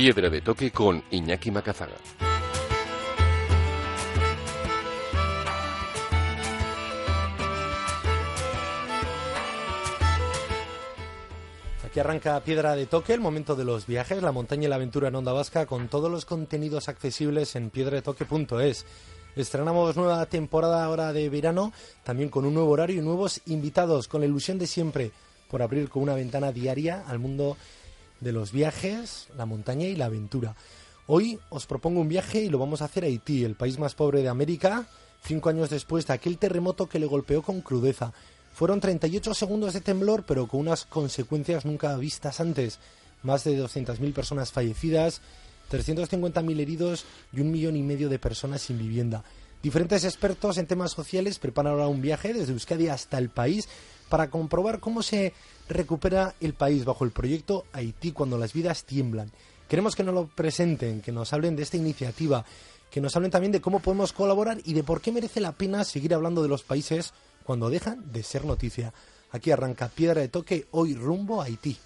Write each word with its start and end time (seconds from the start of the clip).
Piedra 0.00 0.30
de 0.30 0.40
Toque 0.40 0.70
con 0.70 1.04
Iñaki 1.10 1.50
Macazaga. 1.50 1.92
Aquí 11.84 12.00
arranca 12.00 12.40
Piedra 12.40 12.74
de 12.74 12.86
Toque, 12.86 13.12
el 13.12 13.20
momento 13.20 13.54
de 13.54 13.64
los 13.64 13.86
viajes, 13.86 14.22
la 14.22 14.32
montaña 14.32 14.64
y 14.64 14.68
la 14.68 14.76
aventura 14.76 15.08
en 15.08 15.16
Onda 15.16 15.34
Vasca, 15.34 15.66
con 15.66 15.88
todos 15.88 16.10
los 16.10 16.24
contenidos 16.24 16.88
accesibles 16.88 17.54
en 17.54 17.68
piedradetoque.es. 17.68 18.86
Estrenamos 19.36 19.96
nueva 19.98 20.24
temporada 20.24 20.82
ahora 20.82 21.12
de 21.12 21.28
verano, 21.28 21.74
también 22.04 22.30
con 22.30 22.46
un 22.46 22.54
nuevo 22.54 22.70
horario 22.70 23.02
y 23.02 23.04
nuevos 23.04 23.42
invitados, 23.44 24.08
con 24.08 24.22
la 24.22 24.26
ilusión 24.26 24.58
de 24.58 24.66
siempre 24.66 25.10
por 25.50 25.60
abrir 25.60 25.90
con 25.90 26.04
una 26.04 26.14
ventana 26.14 26.52
diaria 26.52 27.04
al 27.06 27.18
mundo 27.18 27.56
de 28.20 28.32
los 28.32 28.52
viajes, 28.52 29.28
la 29.36 29.46
montaña 29.46 29.86
y 29.86 29.96
la 29.96 30.06
aventura. 30.06 30.54
Hoy 31.06 31.38
os 31.48 31.66
propongo 31.66 32.00
un 32.00 32.08
viaje 32.08 32.42
y 32.42 32.48
lo 32.48 32.58
vamos 32.58 32.82
a 32.82 32.84
hacer 32.84 33.04
a 33.04 33.06
Haití, 33.06 33.44
el 33.44 33.56
país 33.56 33.78
más 33.78 33.94
pobre 33.94 34.22
de 34.22 34.28
América, 34.28 34.86
cinco 35.24 35.48
años 35.48 35.70
después 35.70 36.06
de 36.06 36.14
aquel 36.14 36.38
terremoto 36.38 36.88
que 36.88 36.98
le 36.98 37.06
golpeó 37.06 37.42
con 37.42 37.60
crudeza. 37.60 38.12
Fueron 38.54 38.80
38 38.80 39.34
segundos 39.34 39.72
de 39.72 39.80
temblor, 39.80 40.24
pero 40.26 40.46
con 40.46 40.60
unas 40.60 40.84
consecuencias 40.84 41.64
nunca 41.64 41.96
vistas 41.96 42.40
antes. 42.40 42.78
Más 43.22 43.44
de 43.44 43.58
200.000 43.58 44.12
personas 44.12 44.52
fallecidas, 44.52 45.20
350.000 45.70 46.60
heridos 46.60 47.04
y 47.32 47.40
un 47.40 47.50
millón 47.50 47.76
y 47.76 47.82
medio 47.82 48.08
de 48.08 48.18
personas 48.18 48.62
sin 48.62 48.78
vivienda. 48.78 49.24
Diferentes 49.62 50.04
expertos 50.04 50.58
en 50.58 50.66
temas 50.66 50.92
sociales 50.92 51.38
preparan 51.38 51.72
ahora 51.72 51.88
un 51.88 52.00
viaje 52.00 52.32
desde 52.32 52.52
Euskadi 52.52 52.88
hasta 52.88 53.18
el 53.18 53.28
país 53.28 53.68
para 54.10 54.28
comprobar 54.28 54.80
cómo 54.80 55.02
se 55.02 55.32
recupera 55.68 56.34
el 56.40 56.52
país 56.52 56.84
bajo 56.84 57.04
el 57.04 57.12
proyecto 57.12 57.64
Haití 57.72 58.12
cuando 58.12 58.36
las 58.36 58.52
vidas 58.52 58.84
tiemblan. 58.84 59.30
Queremos 59.68 59.96
que 59.96 60.04
nos 60.04 60.14
lo 60.14 60.26
presenten, 60.26 61.00
que 61.00 61.12
nos 61.12 61.32
hablen 61.32 61.56
de 61.56 61.62
esta 61.62 61.78
iniciativa, 61.78 62.44
que 62.90 63.00
nos 63.00 63.16
hablen 63.16 63.30
también 63.30 63.52
de 63.52 63.60
cómo 63.60 63.80
podemos 63.80 64.12
colaborar 64.12 64.58
y 64.64 64.74
de 64.74 64.82
por 64.82 65.00
qué 65.00 65.12
merece 65.12 65.40
la 65.40 65.52
pena 65.52 65.84
seguir 65.84 66.12
hablando 66.12 66.42
de 66.42 66.48
los 66.48 66.64
países 66.64 67.14
cuando 67.44 67.70
dejan 67.70 68.12
de 68.12 68.22
ser 68.22 68.44
noticia. 68.44 68.92
Aquí 69.30 69.52
arranca 69.52 69.88
Piedra 69.88 70.20
de 70.20 70.28
Toque, 70.28 70.66
hoy 70.72 70.94
rumbo 70.94 71.40
Haití. 71.40 71.78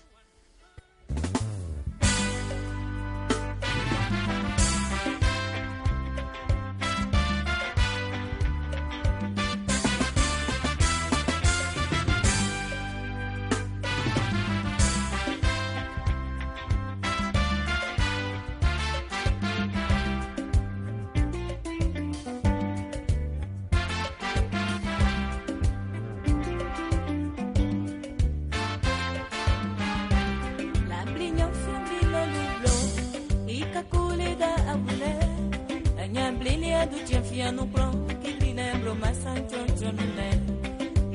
fia 37.23 37.51
no 37.51 37.67
plan 37.67 38.07
che 38.23 38.31
li 38.41 38.55
lembro 38.55 38.95
ma 38.95 39.13
santo 39.13 39.57
giorno 39.79 40.05
ne 40.17 40.31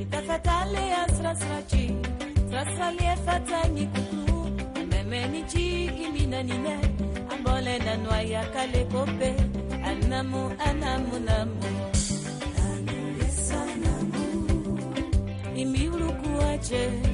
e 0.02 0.08
ta 0.08 0.22
fatale 0.22 0.94
asra 0.94 1.33
srati 1.36 1.98
srasra 2.48 2.89
li 2.92 3.05
e 3.14 3.15
fatani 3.26 3.89
kuku 3.93 4.86
meme 4.89 5.27
ni 5.27 5.43
chi 5.52 5.89
kimina 5.95 6.42
ni 6.42 6.58
ne 6.58 6.76
ambole 7.33 7.77
na 7.86 7.95
noya 7.95 8.43
kale 8.54 8.86
kope 8.92 9.30
anamu 9.89 10.42
anamu 10.67 11.20
namu. 11.20 11.59
Anamu 13.61 14.23
imi 15.55 15.88
ulukuaje 15.89 17.08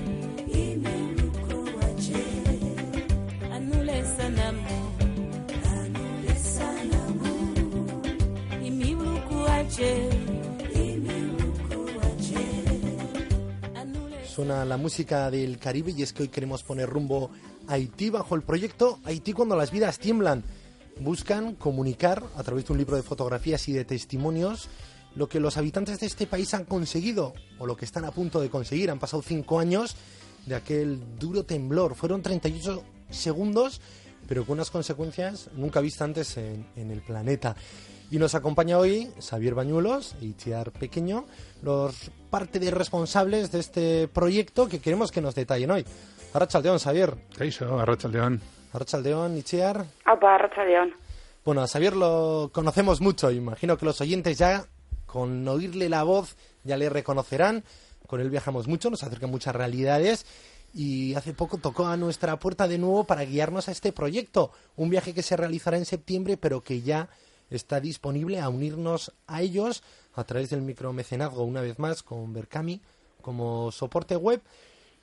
Suena 14.35 14.66
la 14.66 14.75
música 14.75 15.31
del 15.31 15.57
Caribe 15.57 15.94
y 15.96 16.03
es 16.03 16.12
que 16.12 16.23
hoy 16.23 16.28
queremos 16.28 16.62
poner 16.62 16.90
rumbo 16.90 17.31
a 17.69 17.75
Haití 17.75 18.09
bajo 18.09 18.35
el 18.35 18.41
proyecto 18.41 19.00
Haití 19.06 19.31
cuando 19.31 19.56
las 19.56 19.72
vidas 19.72 19.97
tiemblan. 19.97 20.44
Buscan 21.00 21.56
comunicar 21.56 22.22
a 22.35 22.44
través 22.44 22.66
de 22.66 22.74
un 22.74 22.79
libro 22.79 22.97
de 22.97 23.01
fotografías 23.01 23.66
y 23.69 23.72
de 23.72 23.85
testimonios 23.85 24.68
lo 25.16 25.29
que 25.29 25.40
los 25.40 25.56
habitantes 25.56 26.01
de 26.01 26.07
este 26.07 26.28
país 26.28 26.53
han 26.53 26.66
conseguido 26.66 27.34
o 27.59 27.66
lo 27.66 27.78
que 27.78 27.85
están 27.85 28.03
a 28.03 28.12
punto 28.12 28.41
de 28.41 28.50
conseguir. 28.50 28.91
Han 28.91 29.00
pasado 29.00 29.24
cinco 29.24 29.57
años 29.57 29.95
de 30.45 30.56
aquel 30.56 31.00
duro 31.18 31.45
temblor. 31.45 31.95
Fueron 31.95 32.22
38 32.22 32.84
segundos, 33.12 33.79
pero 34.28 34.45
con 34.45 34.56
unas 34.56 34.69
consecuencias 34.69 35.50
nunca 35.56 35.79
vistas 35.79 36.01
antes 36.01 36.35
en, 36.35 36.68
en 36.75 36.91
el 36.91 37.00
planeta. 37.00 37.56
Y 38.11 38.19
nos 38.19 38.35
acompaña 38.35 38.77
hoy 38.77 39.09
Xavier 39.19 39.55
Bañuelos 39.55 40.16
y 40.21 40.35
Chiar 40.35 40.71
Pequeño, 40.71 41.25
los 41.63 42.11
parte 42.29 42.59
de 42.59 42.69
responsables 42.69 43.51
de 43.51 43.59
este 43.59 44.07
proyecto 44.07 44.67
que 44.67 44.79
queremos 44.79 45.11
que 45.11 45.21
nos 45.21 45.33
detallen 45.33 45.71
hoy. 45.71 45.85
Arrachaldeón, 46.33 46.79
Xavier. 46.79 47.15
¿Qué 47.38 47.47
hizo? 47.47 47.79
Arrachaldeón. 47.79 48.41
Arrachaldeón, 48.73 49.38
Itziar. 49.38 49.85
Opa, 50.11 50.35
Arrachaldeón. 50.35 50.94
Bueno, 51.44 51.61
a 51.61 51.67
Xavier 51.67 51.95
lo 51.95 52.51
conocemos 52.53 53.01
mucho. 53.01 53.31
Imagino 53.31 53.77
que 53.77 53.85
los 53.85 53.99
oyentes 54.01 54.38
ya, 54.38 54.65
con 55.05 55.47
oírle 55.47 55.89
la 55.89 56.03
voz, 56.03 56.35
ya 56.63 56.77
le 56.77 56.89
reconocerán. 56.89 57.63
Con 58.05 58.21
él 58.21 58.29
viajamos 58.29 58.67
mucho, 58.67 58.89
nos 58.91 59.03
acerca 59.03 59.25
muchas 59.27 59.55
realidades 59.55 60.25
y 60.75 61.15
hace 61.15 61.33
poco 61.33 61.57
tocó 61.57 61.88
a 61.88 61.95
nuestra 61.95 62.38
puerta 62.38 62.67
de 62.67 62.77
nuevo 62.77 63.05
para 63.05 63.23
guiarnos 63.23 63.69
a 63.69 63.71
este 63.71 63.94
proyecto. 63.94 64.51
Un 64.75 64.89
viaje 64.89 65.13
que 65.13 65.23
se 65.23 65.38
realizará 65.38 65.77
en 65.77 65.85
septiembre, 65.85 66.35
pero 66.35 66.61
que 66.61 66.81
ya 66.81 67.07
está 67.50 67.79
disponible 67.79 68.39
a 68.39 68.50
unirnos 68.50 69.13
a 69.28 69.41
ellos 69.41 69.83
a 70.13 70.23
través 70.23 70.50
del 70.50 70.61
micromecenazgo, 70.61 71.44
una 71.44 71.61
vez 71.61 71.79
más, 71.79 72.03
con 72.03 72.33
Berkami 72.33 72.81
como 73.22 73.72
soporte 73.72 74.16
web 74.16 74.41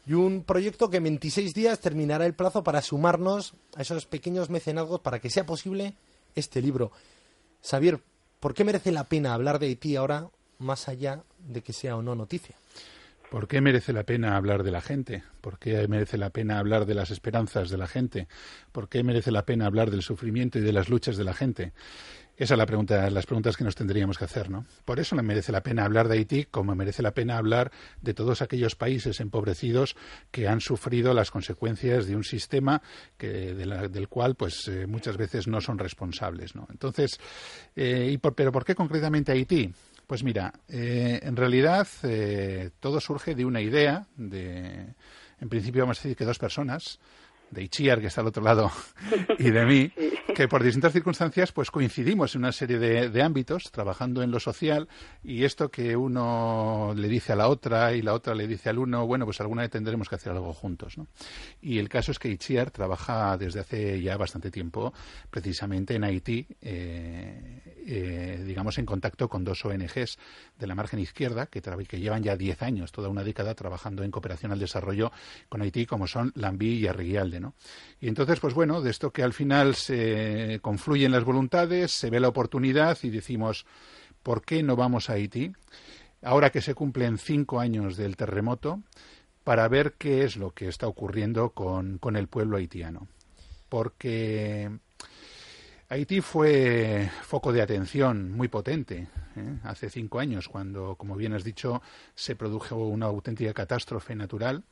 y 0.06 0.14
un 0.14 0.44
proyecto 0.44 0.91
que 0.91 0.98
en 0.98 1.04
26 1.04 1.54
días 1.54 1.80
terminará 1.80 2.26
el 2.26 2.34
plazo 2.34 2.62
para 2.62 2.82
sumarnos 2.82 3.54
a 3.76 3.82
esos 3.82 4.06
pequeños 4.06 4.50
mecenazgos 4.50 5.00
para 5.00 5.20
que 5.20 5.30
sea 5.30 5.47
posible 5.47 5.94
este 6.34 6.62
libro. 6.62 6.92
Xavier, 7.62 8.00
¿por 8.41 8.54
qué 8.54 8.64
merece 8.64 8.92
la 8.92 9.04
pena 9.04 9.34
hablar 9.34 9.59
de 9.59 9.66
Haití 9.66 9.97
ahora, 9.97 10.28
más 10.59 10.88
allá 10.88 11.22
de 11.38 11.62
que 11.62 11.72
sea 11.72 11.97
o 11.97 12.03
no 12.03 12.14
noticia? 12.14 12.56
¿Por 13.30 13.48
qué 13.48 13.62
merece 13.62 13.94
la 13.94 14.04
pena 14.04 14.36
hablar 14.36 14.62
de 14.62 14.70
la 14.70 14.82
gente? 14.82 15.22
¿Por 15.41 15.59
qué 15.59 15.88
merece 15.88 16.19
la 16.19 16.28
pena 16.28 16.59
hablar 16.59 16.84
de 16.84 16.94
las 16.94 17.10
esperanzas 17.10 17.70
de 17.70 17.78
la 17.78 17.86
gente? 17.86 18.28
¿Por 18.72 18.91
qué 18.91 19.03
merece 19.03 19.30
la 19.30 19.47
pena 19.47 19.64
hablar 19.64 19.91
del 19.91 20.03
sufrimiento 20.03 20.59
y 20.59 20.62
de 20.62 20.72
las 20.72 20.91
luchas 20.91 21.16
de 21.16 21.24
la 21.24 21.32
gente? 21.32 21.72
Esa 22.42 22.54
es 22.54 22.58
la 22.58 22.66
pregunta, 22.66 23.08
las 23.08 23.25
preguntas 23.25 23.56
que 23.56 23.62
nos 23.62 23.76
tendríamos 23.76 24.19
que 24.19 24.25
hacer, 24.25 24.50
¿no? 24.50 24.66
Por 24.84 24.98
eso 24.98 25.14
no 25.14 25.22
merece 25.22 25.53
la 25.53 25.62
pena 25.62 25.84
hablar 25.84 26.08
de 26.08 26.19
Haití, 26.19 26.47
como 26.47 26.75
merece 26.75 27.00
la 27.00 27.14
pena 27.14 27.38
hablar 27.38 27.70
de 28.00 28.14
todos 28.14 28.42
aquellos 28.42 28.75
países 28.75 29.20
empobrecidos 29.20 29.94
que 30.32 30.48
han 30.48 30.60
sufrido 30.60 31.14
las 31.14 31.30
consecuencias 31.30 32.08
de 32.08 32.16
un 32.16 32.25
sistema 32.25 32.82
que, 33.16 33.54
del 33.54 34.08
cual, 34.08 34.34
pues, 34.34 34.66
eh, 34.66 34.88
muchas 34.88 35.16
veces 35.16 35.47
no 35.47 35.60
son 35.60 35.78
responsables, 35.78 36.56
¿no? 36.56 36.66
Entonces, 36.69 37.20
eh, 37.77 38.10
y 38.10 38.18
por, 38.18 38.34
pero 38.34 38.50
¿por 38.50 38.65
qué 38.65 38.74
concretamente 38.74 39.30
Haití? 39.30 39.72
Pues 40.09 40.24
mira, 40.24 40.53
eh, 40.68 41.21
en 41.22 41.36
realidad 41.36 41.86
todo 42.80 43.00
surge 43.00 43.36
de 43.36 43.44
una 43.44 43.60
idea 43.60 44.09
de, 44.16 44.94
en 45.41 45.48
principio 45.48 45.83
vamos 45.83 46.00
a 46.00 46.03
decir 46.03 46.16
que 46.16 46.24
dos 46.24 46.41
personas, 46.41 46.98
de 47.53 47.63
Ichiar, 47.63 48.01
que 48.01 48.07
está 48.07 48.22
al 48.22 48.28
otro 48.28 48.43
lado, 48.43 48.72
y 49.39 49.51
de 49.51 49.65
mí, 49.65 49.93
que 50.34 50.49
por 50.49 50.63
distintas 50.63 50.93
circunstancias 50.93 51.53
pues 51.53 51.71
coincidimos 51.71 52.34
en 52.34 52.41
una 52.41 52.53
serie 52.53 52.78
de, 52.78 53.22
ámbitos, 53.22 53.71
trabajando 53.71 54.22
en 54.22 54.31
lo 54.31 54.41
social, 54.41 54.89
y 55.22 55.45
esto 55.45 55.71
que 55.71 55.95
uno 55.95 56.95
le 56.97 57.09
dice 57.09 57.34
a 57.34 57.37
la 57.37 57.49
otra 57.49 57.93
y 57.93 58.03
la 58.03 58.15
otra 58.15 58.34
le 58.34 58.47
dice 58.47 58.71
al 58.71 58.78
uno, 58.78 59.07
bueno, 59.07 59.27
pues 59.27 59.41
alguna 59.41 59.63
vez 59.63 59.71
tendremos 59.71 60.09
que 60.09 60.15
hacer 60.15 60.33
algo 60.33 60.53
juntos. 60.54 60.97
¿no? 60.97 61.07
Y 61.60 61.78
el 61.78 61.89
caso 61.89 62.10
es 62.10 62.19
que 62.19 62.31
Ichiar 62.31 62.71
trabaja 62.71 63.37
desde 63.37 63.60
hace 63.60 64.01
ya 64.01 64.16
bastante 64.16 64.51
tiempo 64.51 64.93
precisamente 65.31 65.95
en 65.95 66.04
Haití, 66.04 66.47
eh, 66.63 67.60
eh, 67.87 68.45
digamos, 68.47 68.78
en 68.78 68.87
contacto 68.87 69.28
con 69.28 69.45
dos 69.45 69.65
ONGs 69.65 70.19
de 70.59 70.66
la 70.66 70.75
margen 70.75 71.01
izquierda, 71.01 71.47
que, 71.47 71.60
que 71.60 72.01
llevan 72.01 72.22
ya 72.22 72.37
10 72.37 72.63
años, 72.63 72.93
toda 72.93 73.10
una 73.10 73.22
década, 73.22 73.54
trabajando 73.54 74.03
en 74.03 74.10
cooperación 74.10 74.53
al 74.53 74.59
desarrollo 74.59 75.13
con 75.51 75.60
Haití, 75.60 75.84
como 75.84 76.07
son 76.07 76.33
Lambí 76.34 76.78
y 76.78 76.87
Arriguialde. 76.87 77.41
Y 78.00 78.09
entonces, 78.09 78.41
pues 78.41 78.54
bueno, 78.54 78.80
de 78.80 78.91
esto 78.91 79.12
que 79.12 79.22
al 79.22 79.33
final 79.33 79.74
se 79.74 80.59
confluyen 80.62 81.12
las 81.12 81.24
voluntades, 81.24 81.92
se 81.92 82.10
ve 82.10 82.21
la 82.21 82.28
oportunidad 82.28 82.98
y 83.03 83.10
decimos, 83.10 83.66
¿por 84.22 84.42
qué 84.42 84.62
no 84.62 84.77
vamos 84.77 85.10
a 85.10 85.15
Haití? 85.15 85.53
Ahora 86.22 86.50
que 86.50 86.60
se 86.60 86.74
cumplen 86.74 87.18
cinco 87.18 87.60
años 87.60 87.97
del 87.97 88.16
terremoto, 88.16 88.80
para 89.44 89.68
ver 89.68 89.94
qué 89.98 90.24
es 90.24 90.36
lo 90.36 90.53
que 90.53 90.68
está 90.68 90.86
ocurriendo 90.86 91.50
con, 91.50 91.98
el 92.16 92.28
pueblo 92.28 92.56
haitiano. 92.56 93.09
porque 93.68 94.71
Haití 95.89 96.21
fue 96.21 97.10
foco 97.22 97.53
de 97.53 97.60
atención 97.60 98.33
muy 98.33 98.48
potente 98.48 99.09
¿eh? 99.36 99.59
hace 99.65 99.91
cinco 99.91 100.21
años, 100.21 100.48
cuando, 100.48 100.97
como 100.97 101.16
bien 101.16 101.34
has 101.34 101.44
dicho, 101.44 101.83
se 102.15 102.36
produjo 102.36 102.77
una 102.77 103.06
auténtica 103.06 103.53
catástrofe 103.53 104.15
natural 104.15 104.65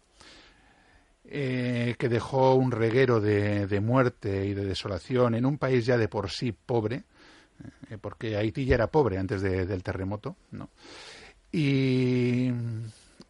eh, 1.25 1.95
que 1.99 2.09
dejó 2.09 2.55
un 2.55 2.73
reguero 2.73 3.21
de, 3.21 3.81
muerte 3.81 4.47
y 4.47 4.55
de 4.55 4.65
desolación 4.65 5.35
en 5.35 5.47
un 5.47 5.59
país 5.59 5.87
ya 5.87 5.97
de 5.97 6.09
por 6.09 6.31
sí 6.31 6.53
pobre, 6.53 7.05
eh, 7.91 7.99
porque 8.01 8.37
Haití 8.37 8.65
ya 8.65 8.75
era 8.77 8.87
pobre 8.87 9.19
antes 9.19 9.43
del 9.43 9.83
terremoto, 9.83 10.37
¿no? 10.53 10.71
Y 11.53 12.51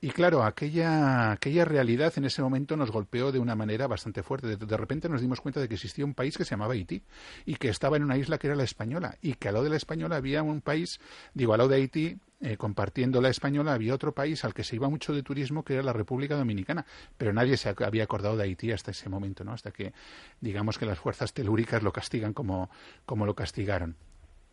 y 0.02 0.10
claro, 0.10 0.42
aquella, 0.44 1.32
aquella 1.32 1.66
realidad 1.66 2.14
en 2.16 2.24
ese 2.24 2.40
momento 2.40 2.74
nos 2.74 2.90
golpeó 2.90 3.32
de 3.32 3.38
una 3.38 3.54
manera 3.54 3.86
bastante 3.86 4.22
fuerte. 4.22 4.56
De, 4.56 4.76
repente 4.76 5.10
nos 5.10 5.20
dimos 5.20 5.42
cuenta 5.42 5.60
de 5.60 5.68
que 5.68 5.74
existía 5.74 6.06
un 6.06 6.14
país 6.14 6.38
que 6.38 6.44
se 6.46 6.52
llamaba 6.52 6.72
Haití 6.72 7.02
y 7.44 7.56
que 7.56 7.68
estaba 7.68 7.98
en 7.98 8.04
una 8.04 8.16
isla 8.16 8.38
que 8.38 8.46
era 8.46 8.56
la 8.56 8.64
española 8.64 9.18
y 9.20 9.34
que 9.34 9.48
al 9.48 9.54
lado 9.54 9.64
de 9.64 9.70
la 9.70 9.76
española 9.76 10.16
había 10.16 10.42
un 10.42 10.62
país, 10.62 11.00
digo, 11.34 11.52
al 11.52 11.58
lado 11.58 11.68
de 11.68 11.76
Haití, 11.76 12.18
eh, 12.40 12.56
compartiendo 12.56 13.20
la 13.20 13.28
española, 13.28 13.74
había 13.74 13.94
otro 13.94 14.12
país 14.12 14.42
al 14.46 14.54
que 14.54 14.64
se 14.64 14.76
iba 14.76 14.88
mucho 14.88 15.12
de 15.12 15.22
turismo 15.22 15.64
que 15.64 15.74
era 15.74 15.82
la 15.82 15.92
República 15.92 16.34
Dominicana, 16.34 16.86
pero 17.18 17.34
nadie 17.34 17.58
se 17.58 17.68
había 17.68 18.04
acordado 18.04 18.38
de 18.38 18.44
Haití 18.44 18.72
hasta 18.72 18.92
ese 18.92 19.10
momento, 19.10 19.44
¿no? 19.44 19.52
Hasta 19.52 19.70
que, 19.70 19.92
digamos 20.40 20.78
que 20.78 20.86
las 20.86 20.98
fuerzas 20.98 21.34
telúricas 21.34 21.82
lo 21.82 21.92
castigan 21.92 22.32
como, 22.32 22.70
como 23.04 23.26
lo 23.26 23.34
castigaron. 23.34 23.96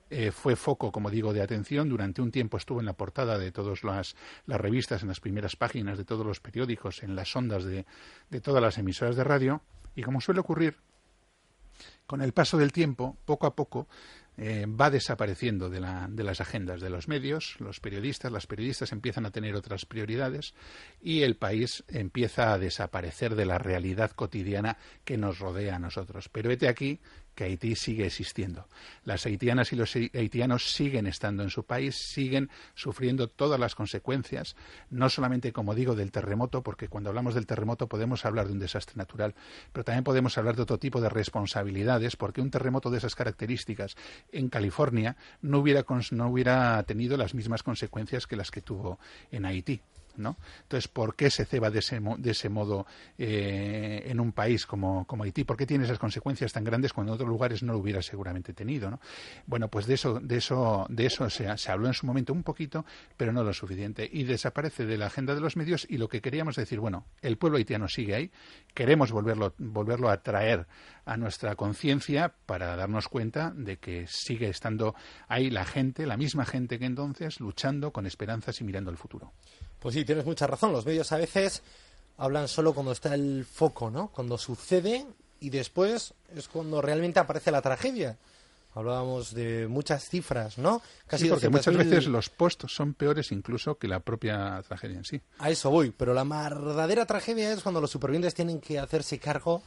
Eh, 0.10 0.32
fue 0.32 0.56
foco, 0.56 0.92
como 0.92 1.10
digo, 1.10 1.34
de 1.34 1.42
atención. 1.42 1.90
Durante 1.90 2.22
un 2.22 2.32
tiempo 2.32 2.58
estuvo 2.58 2.80
en 2.80 2.86
la 2.86 2.94
portada 2.94 3.38
de 3.38 3.52
todas 3.52 3.84
las, 3.84 4.16
revistas, 4.48 5.02
en 5.02 5.10
las 5.10 5.20
primeras 5.20 5.56
páginas 5.56 5.98
de 5.98 6.06
todos 6.06 6.26
los 6.26 6.40
periódicos, 6.40 7.04
en 7.04 7.16
las 7.16 7.36
ondas 7.36 7.64
de, 7.66 7.86
de 8.30 8.42
todas 8.42 8.62
las 8.62 8.78
emisoras 8.78 9.16
de 9.16 9.24
radio. 9.24 9.62
Y 9.96 10.04
como 10.04 10.22
suele 10.22 10.40
ocurrir, 10.40 10.78
con 12.06 12.22
el 12.22 12.32
paso 12.32 12.58
del 12.58 12.72
tiempo, 12.72 13.18
poco 13.26 13.48
a 13.48 13.56
poco, 13.56 13.88
eh, 14.40 14.68
va 14.68 14.92
desapareciendo 14.92 15.68
de, 15.70 15.80
la, 15.80 16.08
de, 16.10 16.24
las 16.24 16.42
agendas 16.42 16.80
de 16.80 16.92
los 16.92 17.08
medios, 17.08 17.56
los 17.60 17.80
periodistas, 17.80 18.32
las 18.32 18.46
periodistas 18.46 18.92
empiezan 18.92 19.26
a 19.26 19.32
tener 19.32 19.56
otras 19.56 19.88
prioridades 19.88 20.54
y 21.02 21.24
el 21.24 21.38
país 21.38 21.84
empieza 21.88 22.54
a 22.54 22.60
desaparecer 22.60 23.36
de 23.36 23.46
la 23.46 23.58
realidad 23.58 24.12
cotidiana 24.12 24.78
que 25.04 25.18
nos 25.18 25.40
rodea 25.40 25.78
a 25.78 25.80
nosotros. 25.80 26.30
Pero 26.30 26.50
vete 26.50 26.68
aquí 26.68 27.00
que 27.38 27.44
Haití 27.44 27.76
sigue 27.76 28.08
existiendo. 28.08 28.68
Las 29.06 29.28
haitianas 29.28 29.72
y 29.72 29.76
los 29.76 29.96
haitianos 29.96 30.72
siguen 30.72 31.06
estando 31.06 31.44
en 31.44 31.52
su 31.52 31.64
país, 31.66 31.96
siguen 31.96 32.50
sufriendo 32.74 33.28
todas 33.28 33.60
las 33.60 33.76
consecuencias, 33.76 34.56
no 34.90 35.08
solamente, 35.08 35.54
como 35.54 35.76
digo, 35.76 35.96
del 35.96 36.12
terremoto, 36.12 36.64
porque 36.64 36.88
cuando 36.88 37.12
hablamos 37.12 37.36
del 37.36 37.46
terremoto 37.46 37.88
podemos 37.88 38.26
hablar 38.26 38.48
de 38.48 38.54
un 38.54 38.60
desastre 38.60 38.96
natural, 38.98 39.36
pero 39.72 39.84
también 39.84 40.04
podemos 40.04 40.36
hablar 40.40 40.56
de 40.56 40.64
otro 40.64 40.80
tipo 40.80 41.00
de 41.00 41.10
responsabilidades, 41.10 42.16
porque 42.16 42.42
un 42.42 42.50
terremoto 42.50 42.90
de 42.90 42.98
esas 42.98 43.14
características 43.14 43.96
en 44.32 44.50
California 44.50 45.16
no 45.44 45.60
hubiera, 45.60 45.86
no 46.10 46.30
hubiera 46.30 46.82
tenido 46.84 47.18
las 47.18 47.36
mismas 47.36 47.62
consecuencias 47.62 48.26
que 48.26 48.36
las 48.36 48.50
que 48.50 48.62
tuvo 48.62 48.98
en 49.30 49.46
Haití. 49.46 49.84
Entonces, 50.18 50.88
¿por 50.88 51.16
qué 51.16 51.30
se 51.30 51.46
ceba 51.46 51.70
de 51.70 51.80
ese, 51.80 52.50
modo 52.50 52.86
eh, 53.18 54.04
en 54.06 54.20
un 54.20 54.32
país 54.32 54.66
como, 54.66 55.06
Haití? 55.24 55.44
¿Por 55.44 55.58
qué 55.58 55.66
tiene 55.66 55.86
esas 55.86 56.00
consecuencias 56.00 56.52
tan 56.54 56.64
grandes 56.64 56.94
cuando 56.94 57.14
en 57.14 57.16
otros 57.16 57.30
lugares 57.30 57.64
no 57.64 57.74
lo 57.74 57.80
hubiera 57.80 58.02
seguramente 58.02 58.54
tenido, 58.54 58.90
¿no? 58.90 59.00
Bueno, 59.46 59.68
pues 59.70 59.86
de 59.86 59.96
eso, 59.96 60.20
de 60.20 60.38
eso, 60.38 60.86
de 60.90 61.06
eso 61.06 61.30
se, 61.30 61.58
se 61.58 61.72
habló 61.72 61.88
en 61.88 61.94
su 61.94 62.06
momento 62.06 62.34
un 62.34 62.44
poquito, 62.44 62.86
pero 63.16 63.32
no 63.32 63.44
lo 63.44 63.54
suficiente. 63.54 64.10
Y 64.12 64.24
desaparece 64.24 64.86
de 64.86 64.98
la 64.98 65.08
agenda 65.08 65.36
de 65.36 65.42
los 65.42 65.56
medios 65.56 65.86
y 65.90 65.98
lo 65.98 66.08
que 66.08 66.22
queríamos 66.22 66.56
decir, 66.56 66.80
bueno, 66.80 67.06
el 67.22 67.38
pueblo 67.38 67.58
haitiano 67.58 67.88
sigue 67.88 68.16
ahí, 68.16 68.32
queremos 68.74 69.12
volverlo, 69.12 69.54
volverlo 69.58 70.10
a 70.10 70.22
traer 70.22 70.68
a 71.08 71.16
nuestra 71.16 71.56
conciencia 71.56 72.34
para 72.46 72.76
darnos 72.76 73.08
cuenta 73.08 73.54
de 73.56 73.78
que 73.78 74.06
sigue 74.08 74.50
estando 74.50 74.94
ahí 75.30 75.50
la 75.50 75.64
gente, 75.64 76.06
la 76.06 76.18
misma 76.18 76.46
gente 76.46 76.78
que 76.78 76.86
entonces, 76.86 77.40
luchando 77.40 77.92
con 77.92 78.06
esperanzas 78.06 78.60
y 78.60 78.66
mirando 78.66 78.92
al 78.92 78.98
futuro. 78.98 79.32
Pues 79.80 79.96
sí, 79.96 80.04
tienes 80.04 80.26
mucha 80.26 80.48
razón. 80.48 80.74
Los 80.74 80.86
medios 80.86 81.12
a 81.14 81.18
veces 81.18 81.64
hablan 82.18 82.50
solo 82.50 82.74
cuando 82.74 82.92
está 82.92 83.16
el 83.16 83.46
foco, 83.46 83.90
¿no? 83.90 84.10
Cuando 84.10 84.38
sucede 84.38 85.08
y 85.40 85.50
después 85.50 86.14
es 86.36 86.50
cuando 86.50 86.82
realmente 86.82 87.22
aparece 87.22 87.52
la 87.52 87.62
tragedia. 87.62 88.18
Hablábamos 88.74 89.34
de 89.34 89.68
muchas 89.68 90.10
cifras, 90.10 90.58
¿no? 90.58 90.82
Casi 91.08 91.24
sí, 91.24 91.30
porque 91.30 91.50
muchas 91.50 91.76
veces 91.76 92.08
los 92.08 92.30
postos 92.30 92.76
son 92.76 92.94
peores 92.94 93.32
incluso 93.32 93.78
que 93.78 93.88
la 93.88 94.02
propia 94.02 94.62
tragedia 94.68 94.98
en 94.98 95.06
sí. 95.06 95.22
A 95.40 95.50
eso 95.50 95.72
voy, 95.72 95.92
pero 95.92 96.14
la 96.14 96.26
verdadera 96.26 97.06
tragedia 97.06 97.54
es 97.54 97.64
cuando 97.64 97.80
los 97.80 97.90
supervivientes 97.90 98.36
tienen 98.36 98.60
que 98.60 98.78
hacerse 98.78 99.18
cargo 99.20 99.64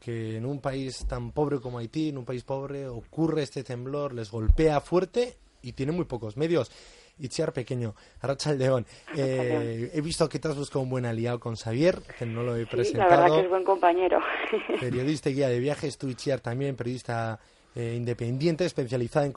que 0.00 0.36
en 0.36 0.46
un 0.46 0.60
país 0.60 1.06
tan 1.06 1.30
pobre 1.30 1.60
como 1.60 1.78
Haití, 1.78 2.08
en 2.08 2.18
un 2.18 2.24
país 2.24 2.42
pobre, 2.42 2.88
ocurre 2.88 3.42
este 3.42 3.62
temblor, 3.62 4.14
les 4.14 4.30
golpea 4.30 4.80
fuerte 4.80 5.36
y 5.62 5.72
tienen 5.72 5.94
muy 5.94 6.06
pocos 6.06 6.36
medios. 6.36 6.70
Itziar 7.18 7.52
Pequeño, 7.52 7.94
Arracha 8.22 8.52
León. 8.54 8.86
Eh, 9.14 9.90
he 9.92 10.00
visto 10.00 10.26
que 10.28 10.38
te 10.38 10.48
has 10.48 10.56
buscado 10.56 10.80
un 10.80 10.90
buen 10.90 11.04
aliado 11.04 11.38
con 11.38 11.54
Xavier, 11.54 12.00
que 12.18 12.24
no 12.24 12.42
lo 12.42 12.56
he 12.56 12.66
presentado. 12.66 13.10
La 13.10 13.16
verdad 13.20 13.36
que 13.36 13.42
es 13.42 13.50
buen 13.50 13.64
compañero. 13.64 14.20
periodista 14.80 15.28
y 15.28 15.34
guía 15.34 15.48
de 15.50 15.60
viajes, 15.60 15.98
tú 15.98 16.08
Itziar 16.08 16.40
también, 16.40 16.76
periodista 16.76 17.38
eh, 17.74 17.94
independiente, 17.94 18.64
especializada 18.64 19.26
en, 19.26 19.34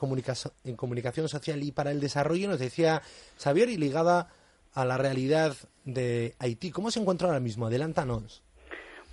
en 0.64 0.76
comunicación 0.76 1.28
social 1.28 1.62
y 1.62 1.72
para 1.72 1.90
el 1.90 2.00
desarrollo. 2.00 2.48
Nos 2.48 2.58
decía 2.58 3.02
Xavier 3.38 3.68
y 3.68 3.76
ligada 3.76 4.30
a 4.72 4.84
la 4.86 4.96
realidad 4.96 5.54
de 5.84 6.34
Haití. 6.38 6.70
¿Cómo 6.70 6.90
se 6.90 7.00
encuentra 7.00 7.28
ahora 7.28 7.40
mismo? 7.40 7.66
Adelántanos. 7.66 8.43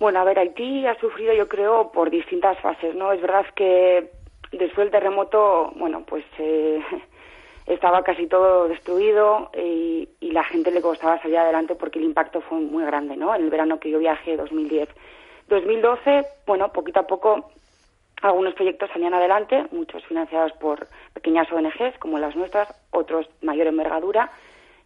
Bueno, 0.02 0.18
a 0.18 0.24
ver, 0.24 0.36
Haití 0.40 0.84
ha 0.84 0.98
sufrido, 0.98 1.32
yo 1.32 1.46
creo, 1.46 1.92
por 1.92 2.10
distintas 2.10 2.58
fases, 2.58 2.92
¿no? 2.92 3.12
Es 3.12 3.20
verdad 3.20 3.46
que 3.54 4.10
después 4.50 4.86
del 4.86 4.90
terremoto, 4.90 5.70
bueno, 5.76 6.02
pues 6.04 6.24
eh, 6.38 6.80
estaba 7.68 8.02
casi 8.02 8.26
todo 8.26 8.66
destruido 8.66 9.52
y, 9.56 10.08
la 10.20 10.42
gente 10.42 10.72
le 10.72 10.82
costaba 10.82 11.22
salir 11.22 11.38
adelante 11.38 11.76
porque 11.76 12.00
el 12.00 12.06
impacto 12.06 12.40
fue 12.40 12.58
muy 12.58 12.84
grande, 12.84 13.16
¿no? 13.16 13.32
En 13.32 13.44
el 13.44 13.50
verano 13.50 13.78
que 13.78 13.90
yo 13.90 14.00
viajé, 14.00 14.36
2010. 14.36 14.88
2012, 15.46 16.26
bueno, 16.48 16.72
poquito 16.72 16.98
a 16.98 17.06
poco 17.06 17.52
algunos 18.22 18.54
proyectos 18.54 18.90
salían 18.92 19.14
adelante, 19.14 19.66
muchos 19.70 20.04
financiados 20.06 20.50
por 20.54 20.88
pequeñas 21.14 21.46
ONGs 21.52 21.96
como 22.00 22.18
las 22.18 22.34
nuestras, 22.34 22.74
otros 22.90 23.28
mayor 23.40 23.68
envergadura 23.68 24.32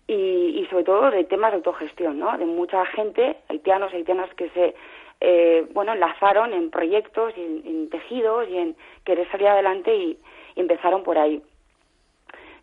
y, 0.09 0.67
sobre 0.71 0.85
todo 0.85 1.11
de 1.11 1.25
temas 1.25 1.50
de 1.50 1.57
autogestión, 1.57 2.19
¿no? 2.19 2.37
De 2.38 2.45
mucha 2.45 2.85
gente, 2.87 3.37
haitianos, 3.49 3.93
haitianas 3.93 4.33
que 4.35 4.49
se, 4.50 4.75
eh, 5.20 5.66
bueno, 5.73 5.92
enlazaron 5.92 6.52
en 6.52 6.70
proyectos 6.70 7.32
y 7.37 7.42
en, 7.42 7.88
tejidos 7.90 8.49
y 8.49 8.58
en 8.58 8.76
querer 9.04 9.30
salir 9.30 9.49
adelante 9.49 9.94
y 9.94 10.18
empezaron 10.56 11.02
por 11.02 11.18
ahí. 11.18 11.42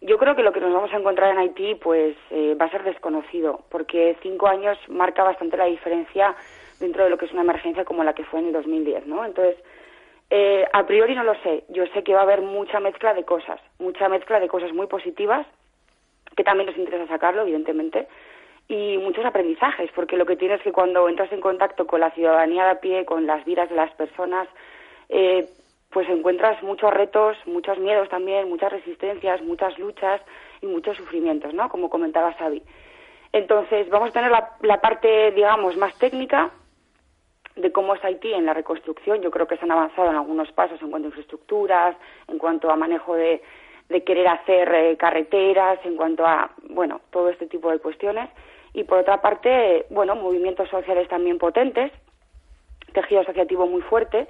Yo 0.02 0.18
creo 0.18 0.36
que 0.36 0.44
lo 0.44 0.52
que 0.52 0.60
nos 0.60 0.74
vamos 0.74 0.92
a 0.92 0.98
encontrar 0.98 1.32
en 1.32 1.38
Haití 1.38 1.76
pues 1.76 2.18
eh, 2.30 2.56
va 2.60 2.66
a 2.66 2.72
ser 2.72 2.84
desconocido, 2.84 3.62
porque 3.70 4.18
cinco 4.22 4.48
años 4.48 4.78
marca 4.90 5.24
bastante 5.24 5.56
la 5.56 5.66
diferencia 5.66 6.36
dentro 6.80 7.06
de 7.06 7.10
lo 7.10 7.18
que 7.18 7.26
es 7.26 7.32
una 7.32 7.44
emergencia 7.44 7.86
como 7.86 8.04
la 8.04 8.14
que 8.14 8.26
fue 8.26 8.42
en 8.42 8.48
el 8.48 8.54
2010, 8.54 9.08
¿no? 9.08 9.24
Entonces, 9.24 9.56
eh, 10.30 10.68
a 10.74 10.86
priori 10.86 11.16
no 11.16 11.24
lo 11.24 11.36
sé. 11.36 11.64
Yo 11.70 11.86
sé 11.94 12.04
que 12.04 12.14
va 12.14 12.20
a 12.20 12.24
haber 12.24 12.42
mucha 12.42 12.82
mezcla 12.82 13.14
de 13.14 13.24
cosas, 13.24 13.62
mucha 13.80 14.10
mezcla 14.10 14.42
de 14.42 14.50
cosas 14.50 14.74
muy 14.74 14.88
positivas, 14.88 15.48
que 16.36 16.44
también 16.44 16.68
nos 16.68 16.78
interesa 16.78 17.08
sacarlo, 17.08 17.44
evidentemente, 17.44 18.08
y 18.68 18.98
muchos 18.98 19.26
aprendizajes, 19.26 19.92
porque 19.94 20.18
lo 20.18 20.26
que 20.26 20.36
tienes 20.36 20.60
es 20.60 20.64
que 20.64 20.72
cuando 20.72 21.08
entras 21.10 21.32
en 21.32 21.42
contacto 21.42 21.86
con 21.86 22.00
la 22.00 22.12
ciudadanía 22.12 22.66
de 22.66 22.72
a 22.72 22.80
pie, 22.80 23.06
con 23.06 23.26
las 23.26 23.44
vidas 23.46 23.70
de 23.70 23.76
las 23.76 23.92
personas, 23.92 24.48
eh, 25.10 25.48
pues 25.90 26.10
encuentras 26.10 26.62
muchos 26.64 26.92
retos, 26.92 27.38
muchos 27.46 27.78
miedos 27.78 28.10
también, 28.10 28.50
muchas 28.50 28.72
resistencias, 28.72 29.42
muchas 29.44 29.78
luchas 29.78 30.22
y 30.62 30.66
muchos 30.66 30.98
sufrimientos, 30.98 31.54
¿no? 31.54 31.70
Como 31.70 31.90
comentaba 31.90 32.34
Xavi. 32.34 32.64
Entonces, 33.32 33.90
vamos 33.90 34.10
a 34.10 34.14
tener 34.14 34.32
la, 34.32 34.82
parte, 34.82 35.32
digamos, 35.32 35.76
más 35.78 35.98
técnica 35.98 36.52
de 37.56 37.72
cómo 37.72 37.94
es 37.94 38.04
Haití 38.04 38.34
en 38.34 38.46
la 38.46 38.54
reconstrucción. 38.54 39.22
Yo 39.22 39.30
creo 39.30 39.48
que 39.48 39.58
se 39.58 39.66
han 39.66 39.72
avanzado 39.72 40.10
en 40.10 40.16
algunos 40.16 40.52
pasos 40.52 40.82
en 40.82 40.90
cuanto 40.90 41.08
a 41.08 41.10
infraestructuras, 41.10 41.96
en 42.28 42.38
cuanto 42.38 42.72
a 42.72 42.76
manejo 42.76 43.16
de, 43.16 43.42
querer 43.90 44.28
hacer 44.28 44.74
eh, 44.74 44.98
carreteras, 44.98 45.80
en 45.86 45.96
cuanto 45.96 46.26
a, 46.26 46.52
bueno, 46.70 47.02
todo 47.12 47.30
este 47.30 47.48
tipo 47.48 47.72
de 47.72 47.80
cuestiones. 47.80 48.30
Y 48.74 48.84
por 48.84 49.00
otra 49.00 49.22
parte, 49.22 49.86
bueno, 49.90 50.16
movimientos 50.16 50.70
sociales 50.70 51.08
también 51.08 51.38
potentes, 51.38 51.92
tejido 52.94 53.22
asociativo 53.22 53.68
muy 53.68 53.82
fuerte 53.82 54.28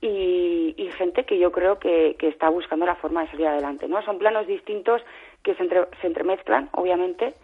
y, 0.00 0.90
gente 0.98 1.24
que 1.24 1.38
yo 1.38 1.50
creo 1.50 1.78
que, 1.78 2.16
está 2.20 2.50
buscando 2.50 2.84
la 2.84 2.96
forma 2.96 3.22
de 3.22 3.30
salir 3.30 3.46
adelante. 3.46 3.88
¿no? 3.88 4.02
Son 4.02 4.18
planos 4.18 4.46
distintos 4.46 5.00
que 5.42 5.54
se, 5.54 5.66
se 6.00 6.06
entremezclan, 6.06 6.68
obviamente, 6.72 7.34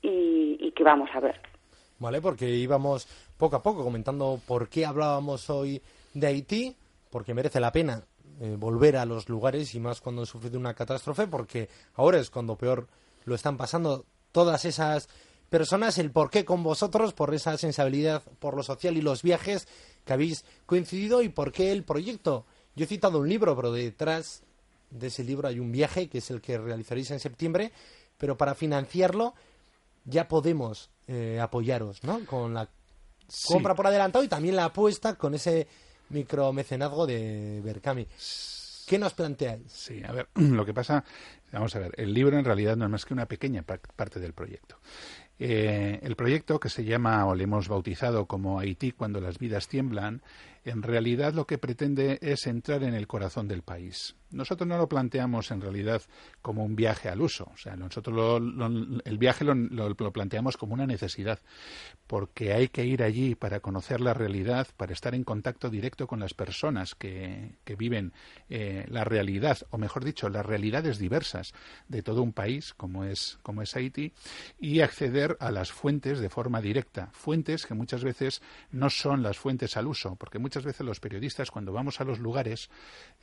y, 0.00 0.72
que 0.72 0.82
vamos 0.82 1.10
a 1.14 1.20
ver. 1.20 1.38
Vale, 1.98 2.20
porque 2.20 2.46
íbamos 2.46 3.06
poco 3.36 3.56
a 3.56 3.62
poco 3.62 3.84
comentando 3.84 4.38
por 4.48 4.68
qué 4.68 4.86
hablábamos 4.86 5.50
hoy 5.50 5.82
de 6.14 6.26
Haití, 6.26 6.74
porque 7.10 7.34
merece 7.34 7.60
la 7.60 7.70
pena 7.70 8.02
eh, 8.42 8.56
volver 8.58 8.96
a 8.96 9.06
los 9.06 9.28
lugares 9.28 9.72
y 9.76 9.78
más 9.78 10.00
cuando 10.00 10.22
han 10.22 10.26
sufrido 10.26 10.58
una 10.58 10.74
catástrofe, 10.74 11.28
porque 11.28 11.68
ahora 11.94 12.18
es 12.18 12.28
cuando 12.28 12.56
peor 12.56 12.88
lo 13.24 13.36
están 13.36 13.56
pasando 13.56 14.04
todas 14.32 14.64
esas 14.64 15.08
personas, 15.48 15.96
el 15.98 16.10
por 16.10 16.28
qué 16.28 16.44
con 16.44 16.64
vosotros, 16.64 17.12
por 17.12 17.32
esa 17.34 17.56
sensibilidad 17.56 18.20
por 18.40 18.56
lo 18.56 18.64
social 18.64 18.96
y 18.96 19.00
los 19.00 19.22
viajes 19.22 19.68
que 20.04 20.12
habéis 20.12 20.44
coincidido 20.66 21.22
y 21.22 21.28
por 21.28 21.52
qué 21.52 21.70
el 21.70 21.84
proyecto. 21.84 22.44
Yo 22.74 22.82
he 22.84 22.88
citado 22.88 23.20
un 23.20 23.28
libro, 23.28 23.54
pero 23.54 23.70
detrás 23.70 24.42
de 24.90 25.06
ese 25.06 25.22
libro 25.22 25.46
hay 25.46 25.60
un 25.60 25.70
viaje 25.70 26.08
que 26.08 26.18
es 26.18 26.28
el 26.32 26.40
que 26.40 26.58
realizaréis 26.58 27.12
en 27.12 27.20
septiembre, 27.20 27.70
pero 28.18 28.36
para 28.36 28.56
financiarlo 28.56 29.34
ya 30.04 30.26
podemos 30.26 30.90
eh, 31.06 31.38
apoyaros, 31.40 32.02
¿no? 32.02 32.26
Con 32.26 32.54
la 32.54 32.68
compra 33.46 33.76
por 33.76 33.86
adelantado 33.86 34.24
y 34.24 34.28
también 34.28 34.56
la 34.56 34.64
apuesta 34.64 35.14
con 35.14 35.34
ese 35.34 35.68
micromecenazgo 36.10 37.06
de 37.06 37.60
Berkami. 37.64 38.06
¿Qué 38.86 38.98
nos 38.98 39.14
planteáis? 39.14 39.72
Sí, 39.72 40.02
a 40.04 40.12
ver, 40.12 40.28
lo 40.34 40.64
que 40.64 40.74
pasa, 40.74 41.04
vamos 41.52 41.74
a 41.76 41.78
ver, 41.78 41.92
el 41.96 42.12
libro 42.12 42.38
en 42.38 42.44
realidad 42.44 42.76
no 42.76 42.84
es 42.84 42.90
más 42.90 43.04
que 43.04 43.14
una 43.14 43.26
pequeña 43.26 43.62
parte 43.62 44.20
del 44.20 44.32
proyecto. 44.32 44.78
Eh, 45.38 45.98
el 46.02 46.14
proyecto, 46.14 46.60
que 46.60 46.68
se 46.68 46.84
llama 46.84 47.26
o 47.26 47.34
le 47.34 47.44
hemos 47.44 47.68
bautizado 47.68 48.26
como 48.26 48.60
Haití 48.60 48.92
cuando 48.92 49.20
las 49.20 49.38
vidas 49.38 49.66
tiemblan, 49.66 50.22
en 50.64 50.82
realidad 50.82 51.34
lo 51.34 51.46
que 51.46 51.58
pretende 51.58 52.18
es 52.22 52.46
entrar 52.46 52.82
en 52.84 52.94
el 52.94 53.06
corazón 53.06 53.48
del 53.48 53.62
país. 53.62 54.14
Nosotros 54.32 54.66
no 54.66 54.78
lo 54.78 54.88
planteamos 54.88 55.50
en 55.50 55.60
realidad 55.60 56.02
como 56.40 56.64
un 56.64 56.74
viaje 56.74 57.08
al 57.08 57.20
uso, 57.20 57.50
o 57.52 57.56
sea, 57.58 57.76
nosotros 57.76 58.40
el 59.04 59.18
viaje 59.18 59.44
lo, 59.44 60.12
planteamos 60.12 60.56
como 60.56 60.72
una 60.72 60.86
necesidad, 60.86 61.38
porque 62.06 62.54
hay 62.54 62.68
que 62.68 62.84
ir 62.86 63.02
allí 63.02 63.34
para 63.34 63.60
conocer 63.60 64.00
la 64.00 64.14
realidad, 64.14 64.68
para 64.76 64.94
estar 64.94 65.14
en 65.14 65.24
contacto 65.24 65.68
directo 65.68 66.06
con 66.06 66.20
las 66.20 66.32
personas 66.32 66.94
que, 66.94 67.56
viven 67.76 68.12
eh, 68.48 68.86
la 68.88 69.04
realidad, 69.04 69.58
o 69.70 69.78
mejor 69.78 70.04
dicho, 70.04 70.28
las 70.28 70.44
realidades 70.44 70.98
diversas 70.98 71.52
de 71.88 72.02
todo 72.02 72.22
un 72.22 72.32
país 72.32 72.74
como 72.74 73.04
es, 73.04 73.38
como 73.42 73.62
es 73.62 73.74
Haití, 73.74 74.12
y 74.58 74.80
acceder 74.80 75.36
a 75.40 75.50
las 75.50 75.72
fuentes 75.72 76.20
de 76.20 76.28
forma 76.28 76.60
directa, 76.60 77.10
fuentes 77.12 77.66
que 77.66 77.74
muchas 77.74 78.04
veces 78.04 78.42
no 78.70 78.88
son 78.88 79.22
las 79.22 79.38
fuentes 79.38 79.76
al 79.76 79.86
uso, 79.86 80.16
porque 80.16 80.38
muchas 80.38 80.51
veces 80.60 80.84
los 80.84 81.00
periodistas 81.00 81.50
cuando 81.50 81.72
vamos 81.72 82.00
a 82.00 82.04
los 82.04 82.18
lugares 82.18 82.70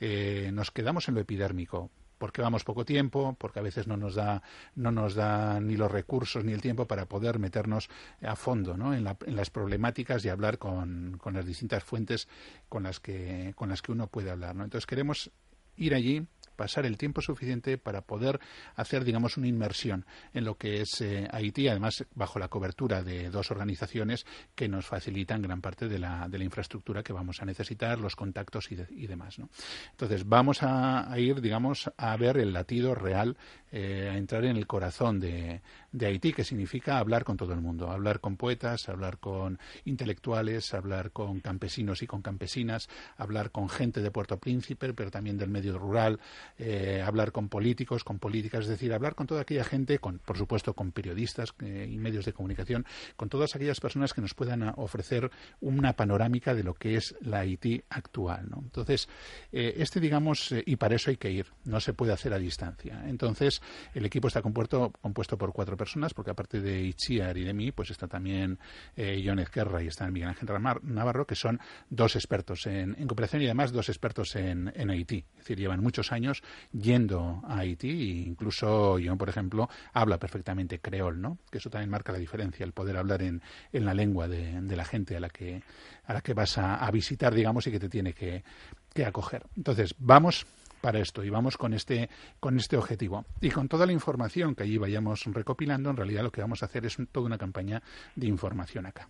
eh, 0.00 0.50
nos 0.52 0.70
quedamos 0.70 1.08
en 1.08 1.14
lo 1.14 1.20
epidérmico 1.20 1.90
porque 2.20 2.42
vamos 2.42 2.64
poco 2.64 2.84
tiempo, 2.84 3.34
porque 3.38 3.60
a 3.60 3.62
veces 3.62 3.86
no 3.86 3.96
nos 3.96 4.14
da, 4.14 4.42
no 4.74 4.92
nos 4.92 5.14
da 5.14 5.58
ni 5.58 5.78
los 5.78 5.90
recursos 5.90 6.44
ni 6.44 6.52
el 6.52 6.60
tiempo 6.60 6.86
para 6.86 7.06
poder 7.06 7.38
meternos 7.38 7.88
a 8.20 8.36
fondo 8.36 8.76
¿no? 8.76 8.92
en, 8.92 9.04
las 9.04 9.48
problemáticas 9.48 10.22
y 10.26 10.28
hablar 10.28 10.58
con, 10.58 11.16
con, 11.18 11.32
las 11.32 11.46
distintas 11.46 11.82
fuentes 11.82 12.28
con 12.68 12.82
las 12.82 13.00
que, 13.00 13.54
con 13.56 13.70
las 13.70 13.80
que 13.80 13.92
uno 13.92 14.06
puede 14.06 14.30
hablar. 14.30 14.54
¿no? 14.54 14.64
Entonces 14.64 14.84
queremos 14.84 15.30
ir 15.78 15.94
allí, 15.94 16.26
pasar 16.60 16.84
el 16.84 16.98
tiempo 16.98 17.22
suficiente 17.22 17.78
para 17.78 18.02
poder 18.02 18.38
hacer, 18.76 19.02
digamos, 19.02 19.38
una 19.38 19.46
inmersión 19.46 20.04
en 20.34 20.44
lo 20.44 20.58
que 20.58 20.82
es 20.82 21.00
eh, 21.00 21.26
Haití, 21.32 21.68
además 21.68 22.04
bajo 22.14 22.38
la 22.38 22.48
cobertura 22.48 23.02
de 23.02 23.30
dos 23.30 23.50
organizaciones 23.50 24.26
que 24.54 24.68
nos 24.68 24.84
facilitan 24.84 25.40
gran 25.40 25.62
parte 25.62 25.88
de 25.88 25.98
la, 25.98 26.28
de 26.28 26.36
la 26.36 26.44
infraestructura 26.44 27.02
que 27.02 27.14
vamos 27.14 27.40
a 27.40 27.46
necesitar, 27.46 27.98
los 27.98 28.14
contactos 28.14 28.70
y, 28.70 29.06
demás. 29.06 29.38
¿no? 29.38 29.48
Entonces, 29.92 30.28
vamos 30.28 30.58
a, 30.60 31.10
ir, 31.16 31.40
digamos, 31.40 31.90
a 31.96 32.14
ver 32.18 32.36
el 32.36 32.52
latido 32.52 32.94
real, 32.94 33.38
eh, 33.72 34.10
a 34.12 34.18
entrar 34.18 34.44
en 34.44 34.58
el 34.58 34.66
corazón 34.66 35.18
de, 35.18 35.62
de 35.92 36.06
Haití, 36.06 36.32
que 36.32 36.44
significa 36.44 36.98
hablar 36.98 37.24
con 37.24 37.36
todo 37.36 37.52
el 37.52 37.60
mundo, 37.60 37.90
hablar 37.90 38.20
con 38.20 38.36
poetas, 38.36 38.88
hablar 38.88 39.18
con 39.18 39.58
intelectuales, 39.84 40.72
hablar 40.74 41.10
con 41.10 41.40
campesinos 41.40 42.02
y 42.02 42.06
con 42.06 42.22
campesinas, 42.22 42.88
hablar 43.16 43.50
con 43.50 43.68
gente 43.68 44.00
de 44.00 44.10
Puerto 44.10 44.38
Príncipe, 44.38 44.94
pero 44.94 45.10
también 45.10 45.38
del 45.38 45.50
medio 45.50 45.78
rural, 45.78 46.20
eh, 46.58 47.02
hablar 47.04 47.32
con 47.32 47.48
políticos, 47.48 48.04
con 48.04 48.18
políticas, 48.18 48.64
es 48.64 48.68
decir, 48.68 48.92
hablar 48.92 49.14
con 49.14 49.26
toda 49.26 49.42
aquella 49.42 49.64
gente, 49.64 49.98
con, 49.98 50.18
por 50.18 50.38
supuesto 50.38 50.74
con 50.74 50.92
periodistas 50.92 51.54
eh, 51.60 51.88
y 51.90 51.98
medios 51.98 52.24
de 52.24 52.32
comunicación, 52.32 52.86
con 53.16 53.28
todas 53.28 53.56
aquellas 53.56 53.80
personas 53.80 54.14
que 54.14 54.20
nos 54.20 54.34
puedan 54.34 54.72
ofrecer 54.76 55.30
una 55.60 55.94
panorámica 55.94 56.54
de 56.54 56.62
lo 56.62 56.74
que 56.74 56.96
es 56.96 57.16
la 57.20 57.40
Haití 57.40 57.82
actual. 57.90 58.48
¿no? 58.48 58.58
Entonces, 58.58 59.08
eh, 59.52 59.74
este, 59.78 60.00
digamos, 60.00 60.54
y 60.64 60.76
para 60.76 60.94
eso 60.94 61.10
hay 61.10 61.16
que 61.16 61.30
ir, 61.30 61.46
no 61.64 61.80
se 61.80 61.94
puede 61.94 62.12
hacer 62.12 62.32
a 62.32 62.38
distancia. 62.38 63.02
Entonces, 63.06 63.60
el 63.94 64.06
equipo 64.06 64.28
está 64.28 64.42
compuesto, 64.42 64.92
compuesto 65.00 65.36
por 65.36 65.52
cuatro 65.52 65.76
personas, 65.80 66.12
porque 66.12 66.30
aparte 66.30 66.60
de 66.60 66.82
Itziar 66.82 67.38
y 67.38 67.44
de 67.44 67.54
mí, 67.54 67.72
pues 67.72 67.90
está 67.90 68.06
también 68.06 68.58
eh, 68.96 69.22
John 69.24 69.38
Ezquerra 69.38 69.82
y 69.82 69.86
está 69.86 70.06
Miguel 70.10 70.28
Ángel 70.28 70.46
Navarro, 70.82 71.26
que 71.26 71.34
son 71.34 71.58
dos 71.88 72.16
expertos 72.16 72.66
en, 72.66 72.94
cooperación 73.06 73.40
y 73.40 73.46
además 73.46 73.72
dos 73.72 73.88
expertos 73.88 74.36
en, 74.36 74.70
en 74.76 74.90
Haití. 74.90 75.24
Es 75.32 75.38
decir, 75.38 75.58
llevan 75.58 75.82
muchos 75.82 76.12
años 76.12 76.42
yendo 76.72 77.40
a 77.46 77.60
Haití 77.60 77.88
e 77.88 78.28
incluso 78.28 78.98
John, 79.02 79.16
por 79.16 79.30
ejemplo, 79.30 79.70
habla 79.94 80.18
perfectamente 80.18 80.80
creol, 80.80 81.18
¿no? 81.18 81.38
Que 81.50 81.56
eso 81.56 81.70
también 81.70 81.88
marca 81.88 82.12
la 82.12 82.18
diferencia, 82.18 82.62
el 82.62 82.72
poder 82.72 82.98
hablar 82.98 83.22
en, 83.22 83.40
en 83.72 83.86
la 83.86 83.94
lengua 83.94 84.28
de, 84.28 84.60
de, 84.60 84.76
la 84.76 84.84
gente 84.84 85.16
a 85.16 85.20
la 85.20 85.30
que, 85.30 85.62
a 86.04 86.12
la 86.12 86.20
que 86.20 86.34
vas 86.34 86.58
a, 86.58 86.76
a 86.76 86.90
visitar, 86.90 87.34
digamos, 87.34 87.66
y 87.66 87.70
que 87.70 87.80
te 87.80 87.88
tiene 87.88 88.12
que, 88.12 88.44
que 88.92 89.06
acoger. 89.06 89.46
Entonces, 89.56 89.94
vamos 89.98 90.46
para 90.80 90.98
esto 90.98 91.24
y 91.24 91.30
vamos 91.30 91.56
con 91.56 91.74
este, 91.74 92.08
con 92.38 92.56
este 92.58 92.76
objetivo. 92.76 93.24
Y 93.40 93.50
con 93.50 93.68
toda 93.68 93.86
la 93.86 93.92
información 93.92 94.54
que 94.54 94.64
allí 94.64 94.78
vayamos 94.78 95.24
recopilando, 95.24 95.90
en 95.90 95.96
realidad 95.96 96.22
lo 96.22 96.32
que 96.32 96.40
vamos 96.40 96.62
a 96.62 96.66
hacer 96.66 96.86
es 96.86 96.96
toda 97.12 97.26
una 97.26 97.38
campaña 97.38 97.82
de 98.16 98.26
información 98.26 98.86
acá 98.86 99.08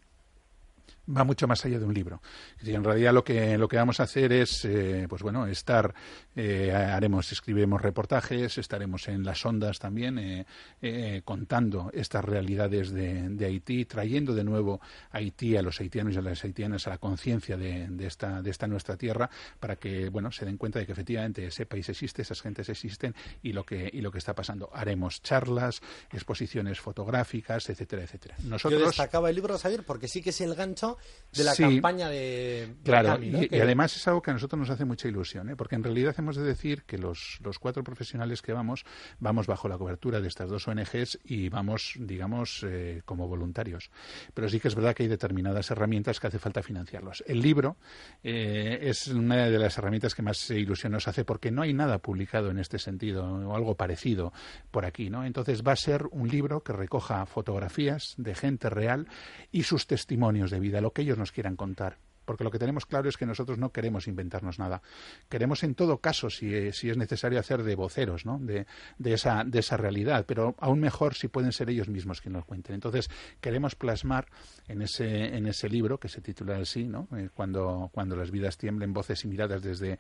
va 1.09 1.25
mucho 1.25 1.47
más 1.47 1.64
allá 1.64 1.78
de 1.78 1.85
un 1.85 1.95
libro. 1.95 2.23
Y 2.62 2.73
en 2.73 2.85
realidad 2.85 3.12
lo 3.12 3.25
que, 3.25 3.59
lo 3.59 3.69
que 3.69 3.76
vamos 3.76 4.00
a 4.00 4.04
hacer 4.04 4.33
es, 4.33 4.64
eh, 4.64 5.07
pues 5.09 5.23
bueno, 5.23 5.47
estar, 5.47 5.95
eh, 6.37 6.73
haremos, 6.73 7.30
escribiremos 7.33 7.80
reportajes, 7.80 8.59
estaremos 8.59 9.09
en 9.09 9.25
las 9.25 9.45
ondas 9.45 9.78
también, 9.78 10.45
eh, 10.83 11.23
contando 11.25 11.90
estas 11.92 12.25
realidades 12.25 12.90
de, 12.90 13.45
Haití, 13.45 13.85
trayendo 13.85 14.35
de 14.35 14.45
nuevo 14.45 14.80
a 15.11 15.19
Haití, 15.19 15.57
a 15.57 15.62
los 15.62 15.80
haitianos 15.80 16.14
y 16.14 16.19
a 16.19 16.23
las 16.23 16.45
haitianas 16.45 16.87
a 16.87 16.90
la 16.90 16.99
conciencia 16.99 17.57
de, 17.57 17.88
esta, 18.07 18.42
de 18.42 18.50
esta 18.50 18.66
nuestra 18.66 18.97
tierra, 18.97 19.28
para 19.59 19.76
que, 19.76 20.09
bueno, 20.09 20.30
se 20.30 20.45
den 20.45 20.57
cuenta 20.57 20.78
de 20.78 20.87
que 20.87 20.92
efectivamente 20.92 21.47
ese 21.47 21.66
país 21.66 21.88
existe, 21.88 22.23
esas 22.23 22.40
gentes 22.40 22.69
existen 22.69 23.14
y 23.42 23.52
lo 23.52 23.64
que, 23.64 23.90
y 23.92 24.00
lo 24.00 24.12
que 24.12 24.19
está 24.19 24.35
pasando. 24.35 24.71
Haremos 24.73 25.23
charlas, 25.23 25.80
exposiciones 26.12 26.80
fotográficas, 26.80 27.69
etcétera, 27.69 28.02
etcétera. 28.02 28.37
Nosotros... 28.45 28.80
Yo 28.80 28.87
destacaba 28.87 29.30
el 29.30 29.37
libro, 29.37 29.59
Xavier, 29.59 29.85
porque 29.85 30.09
sí 30.09 30.23
que 30.23 30.30
es 30.30 30.40
el 30.40 30.54
gancho 30.54 30.89
de 31.32 31.44
la 31.44 31.54
campaña 31.54 32.09
de, 32.09 32.75
claro 32.82 33.23
y, 33.23 33.49
además 33.61 33.94
es 33.94 34.09
algo 34.09 34.20
que 34.20 34.30
a 34.30 34.35
nosotros 34.35 34.59
nos 34.59 34.70
hace 34.70 34.85
mucha 34.85 35.06
ilusión 35.06 35.49
¿eh? 35.49 35.56
porque 35.56 35.76
en 35.76 35.85
realidad 35.85 36.14
hemos 36.18 36.37
de 36.37 36.42
decir 36.42 36.82
que 36.82 36.99
los, 36.99 37.38
los 37.44 37.59
cuatro 37.59 37.85
profesionales 37.85 38.42
que 38.42 38.52
vamos 38.52 38.85
vamos 39.20 39.47
bajo 39.47 39.68
la 39.68 39.78
cobertura 39.78 40.20
de 40.20 40.28
estas 40.28 40.50
dos 40.50 40.66
ONGs 40.66 41.20
y 41.25 41.49
vamos 41.49 41.94
digamos 41.99 42.64
eh, 42.66 43.02
como 43.04 43.28
voluntarios. 43.28 43.90
Pero 44.35 44.49
sí 44.49 44.59
que 44.59 44.68
es 44.68 44.75
verdad 44.75 44.94
que 44.94 45.04
hay 45.04 45.09
determinadas 45.09 45.70
herramientas 45.70 46.18
que 46.18 46.26
hace 46.26 46.38
falta 46.38 46.62
financiarlos 46.62 47.23
el 47.26 47.40
libro 47.40 47.76
eh, 48.25 48.78
es 48.82 49.06
una 49.09 49.47
de 49.47 49.59
las 49.59 49.78
herramientas 49.78 50.14
que 50.14 50.23
más 50.23 50.50
ilusión 50.50 50.92
nos 50.92 51.06
hace 51.06 51.25
porque 51.25 51.52
no 51.52 51.62
hay 51.62 51.73
nada 51.73 51.99
publicado 51.99 52.50
en 52.50 52.59
este 52.59 52.78
sentido 52.78 53.25
o 53.25 53.54
algo 53.54 53.76
parecido 53.76 54.32
por 54.70 54.85
aquí 54.85 55.11
no 55.11 55.25
entonces 55.25 55.62
va 55.62 55.73
a 55.73 55.76
ser 55.76 56.06
un 56.11 56.28
libro 56.28 56.62
que 56.62 56.73
recoja 56.73 57.25
fotografías 57.26 58.14
de 58.16 58.35
gente 58.35 58.68
real 58.68 59.06
y 59.52 59.62
sus 59.62 59.87
testimonios 59.87 60.50
de 60.50 60.59
vida 60.59 60.80
lo 60.81 60.93
que 60.93 61.03
ellos 61.03 61.19
nos 61.19 61.33
quieran 61.33 61.57
contar. 61.57 61.99
Porque 62.25 62.45
lo 62.45 62.53
que 62.53 62.61
tenemos 62.61 62.87
claro 62.87 63.09
es 63.09 63.17
que 63.17 63.27
nosotros 63.27 63.59
no 63.59 63.73
queremos 63.73 64.07
inventarnos 64.07 64.61
nada. 64.61 64.83
Queremos, 65.29 65.65
en 65.65 65.75
todo 65.75 65.99
caso, 65.99 66.31
si, 66.31 66.55
es 66.55 66.97
necesario, 66.97 67.41
hacer 67.41 67.65
de 67.65 67.75
voceros 67.75 68.25
¿no? 68.25 68.39
de, 68.39 68.67
esa, 69.05 69.43
de 69.45 69.59
esa 69.59 69.77
realidad, 69.77 70.25
pero 70.29 70.55
aún 70.61 70.79
mejor 70.79 71.15
si 71.15 71.27
pueden 71.27 71.51
ser 71.51 71.71
ellos 71.71 71.89
mismos 71.89 72.21
quienes 72.21 72.43
lo 72.43 72.47
cuenten. 72.47 72.75
Entonces, 72.75 73.11
queremos 73.41 73.75
plasmar 73.75 74.27
en 74.69 74.83
ese, 74.83 75.37
en 75.37 75.49
ese 75.49 75.69
libro, 75.69 75.99
que 75.99 76.09
se 76.09 76.21
titula 76.21 76.59
así, 76.59 76.85
¿no? 76.85 77.09
Eh, 77.17 77.31
cuando, 77.35 77.91
cuando 77.93 78.15
las 78.15 78.31
vidas 78.31 78.57
tiemblen, 78.57 78.93
voces 78.93 79.25
y 79.25 79.27
miradas 79.27 79.63
desde 79.63 79.99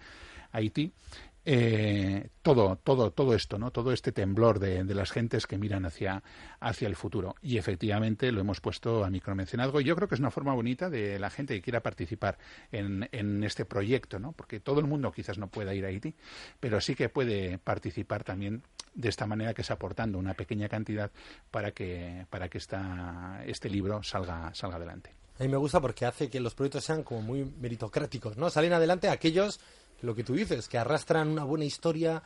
Haití, 0.52 0.92
eh, 1.44 2.28
todo, 2.42 2.76
todo, 2.76 3.12
todo 3.12 3.34
esto, 3.34 3.58
¿no? 3.58 3.70
Todo 3.70 3.92
este 3.92 4.12
temblor 4.12 4.58
de, 4.58 4.84
las 4.94 5.10
gentes 5.10 5.46
que 5.46 5.58
miran 5.58 5.86
hacia, 5.86 6.22
hacia 6.60 6.88
el 6.88 6.96
futuro. 6.96 7.34
Y 7.42 7.58
efectivamente 7.58 8.30
lo 8.32 8.40
hemos 8.40 8.60
puesto 8.60 9.04
a 9.04 9.10
micromencionado. 9.10 9.80
Y 9.80 9.84
yo 9.84 9.96
creo 9.96 10.08
que 10.08 10.14
es 10.14 10.20
una 10.20 10.30
forma 10.30 10.54
bonita 10.54 10.90
de 10.90 11.18
la 11.18 11.30
gente 11.30 11.54
que 11.54 11.62
quiera 11.62 11.82
participar 11.82 12.38
en, 12.72 13.08
en 13.12 13.42
este 13.44 13.64
proyecto, 13.64 14.18
¿no? 14.18 14.32
Porque 14.32 14.60
todo 14.60 14.80
el 14.80 14.86
mundo 14.86 15.12
quizás 15.12 15.38
no 15.38 15.48
pueda 15.48 15.74
ir 15.74 15.84
a 15.84 15.88
Haití, 15.88 16.14
pero 16.58 16.80
sí 16.80 16.94
que 16.94 17.08
puede 17.08 17.58
participar 17.58 18.24
también 18.24 18.62
de 18.94 19.08
esta 19.08 19.26
manera 19.26 19.54
que 19.54 19.62
es 19.62 19.70
aportando 19.70 20.18
una 20.18 20.34
pequeña 20.34 20.68
cantidad 20.68 21.10
para 21.50 21.72
que, 21.72 22.26
para 22.28 22.48
que 22.48 22.58
esta, 22.58 23.42
este 23.46 23.70
libro 23.70 24.02
salga, 24.02 24.52
salga 24.54 24.76
adelante. 24.76 25.14
A 25.38 25.44
mí 25.44 25.48
me 25.48 25.56
gusta 25.56 25.80
porque 25.80 26.04
hace 26.04 26.28
que 26.28 26.38
los 26.38 26.54
proyectos 26.54 26.84
sean 26.84 27.02
como 27.02 27.22
muy 27.22 27.44
meritocráticos, 27.44 28.36
¿no? 28.36 28.50
Salen 28.50 28.74
adelante 28.74 29.08
aquellos 29.08 29.58
lo 30.02 30.14
que 30.14 30.24
tú 30.24 30.34
dices, 30.34 30.68
que 30.68 30.78
arrastran 30.78 31.28
una 31.28 31.44
buena 31.44 31.64
historia, 31.64 32.22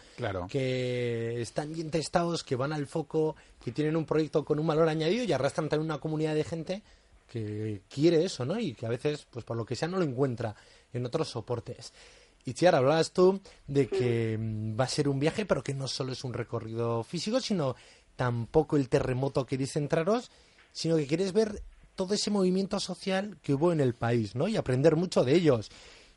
que 0.49 1.41
están 1.41 1.73
bien 1.73 1.91
testados, 1.91 2.45
que 2.45 2.57
van 2.57 2.73
al 2.73 2.87
foco, 2.87 3.37
que 3.63 3.73
tienen 3.73 3.97
un 3.97 4.05
proyecto 4.05 4.45
con 4.45 4.59
un 4.59 4.67
valor 4.67 4.89
añadido 4.89 5.25
y 5.25 5.33
arrastran 5.33 5.69
también 5.69 5.91
una 5.91 6.01
comunidad 6.01 6.35
de 6.35 6.45
gente 6.45 6.83
que 7.29 7.83
quiere 7.89 8.25
eso, 8.25 8.45
¿no? 8.45 8.59
Y 8.59 8.75
que 8.75 8.87
a 8.87 8.91
veces, 8.91 9.27
pues 9.31 9.45
por 9.45 9.57
lo 9.57 9.65
que 9.65 9.77
sea, 9.77 9.89
no 9.89 9.99
lo 9.99 10.05
encuentra 10.05 10.55
en 10.93 11.05
otros 11.07 11.29
soportes. 11.29 11.93
Y 12.45 12.53
Chiara, 12.53 12.79
hablabas 12.79 13.13
tú 13.13 13.41
de 13.67 13.89
que 13.89 14.37
mm, 14.39 14.79
va 14.79 14.85
a 14.85 14.89
ser 14.89 15.09
un 15.09 15.19
viaje, 15.19 15.47
pero 15.47 15.63
que 15.63 15.75
no 15.75 15.89
solo 15.89 16.13
es 16.13 16.23
un 16.25 16.35
recorrido 16.35 17.03
físico, 17.03 17.41
sino 17.41 17.75
tampoco 18.15 18.77
el 18.77 18.89
terremoto 18.89 19.47
queréis 19.47 19.73
centraros 19.73 20.31
sino 20.75 20.97
que 20.97 21.07
quieres 21.07 21.33
ver 21.33 21.63
todo 21.95 22.15
ese 22.15 22.31
movimiento 22.31 22.81
social 22.81 23.39
que 23.41 23.55
hubo 23.55 23.73
en 23.73 23.81
el 23.81 23.95
país, 23.95 24.35
¿no? 24.35 24.49
Y 24.49 24.57
aprender 24.57 24.97
mucho 24.97 25.25
de 25.25 25.35
ellos. 25.35 25.71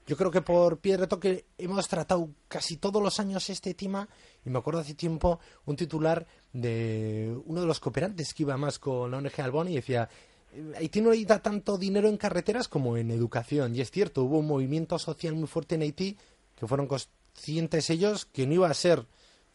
Yo 0.08 0.16
creo 0.16 0.32
que 0.32 0.42
por 0.42 0.80
pie 0.80 0.96
de 0.96 1.06
toque 1.06 1.44
hemos 1.58 1.86
tratado 1.90 2.30
casi 2.48 2.78
todos 2.78 3.04
los 3.04 3.20
años 3.20 3.50
este 3.50 3.74
tema 3.74 4.08
y 4.46 4.50
me 4.50 4.58
acuerdo 4.58 4.80
hace 4.80 4.94
tiempo 4.94 5.42
un 5.66 5.76
titular 5.76 6.26
de 6.54 7.38
uno 7.46 7.60
de 7.60 7.68
los 7.68 7.82
cooperantes 7.82 8.34
que 8.34 8.44
iba 8.44 8.56
más 8.56 8.80
con 8.80 9.12
la 9.12 9.18
ONG 9.18 9.42
Albón 9.42 9.68
y 9.68 9.76
decía 9.76 10.08
Haití 10.78 11.02
no 11.02 11.12
da 11.26 11.40
tanto 11.40 11.78
dinero 11.78 12.08
en 12.08 12.16
carreteras 12.16 12.70
como 12.70 12.96
en 12.96 13.12
educación 13.12 13.76
y 13.76 13.82
es 13.82 13.92
cierto, 13.92 14.24
hubo 14.24 14.40
un 14.40 14.48
movimiento 14.48 14.98
social 14.98 15.36
muy 15.36 15.48
fuerte 15.48 15.76
en 15.76 15.82
Haití 15.82 16.18
que 16.58 16.68
fueron 16.68 16.88
conscientes 16.88 17.90
ellos 17.90 18.26
que 18.26 18.48
no 18.48 18.54
iba 18.54 18.70
a 18.70 18.74
ser 18.74 19.04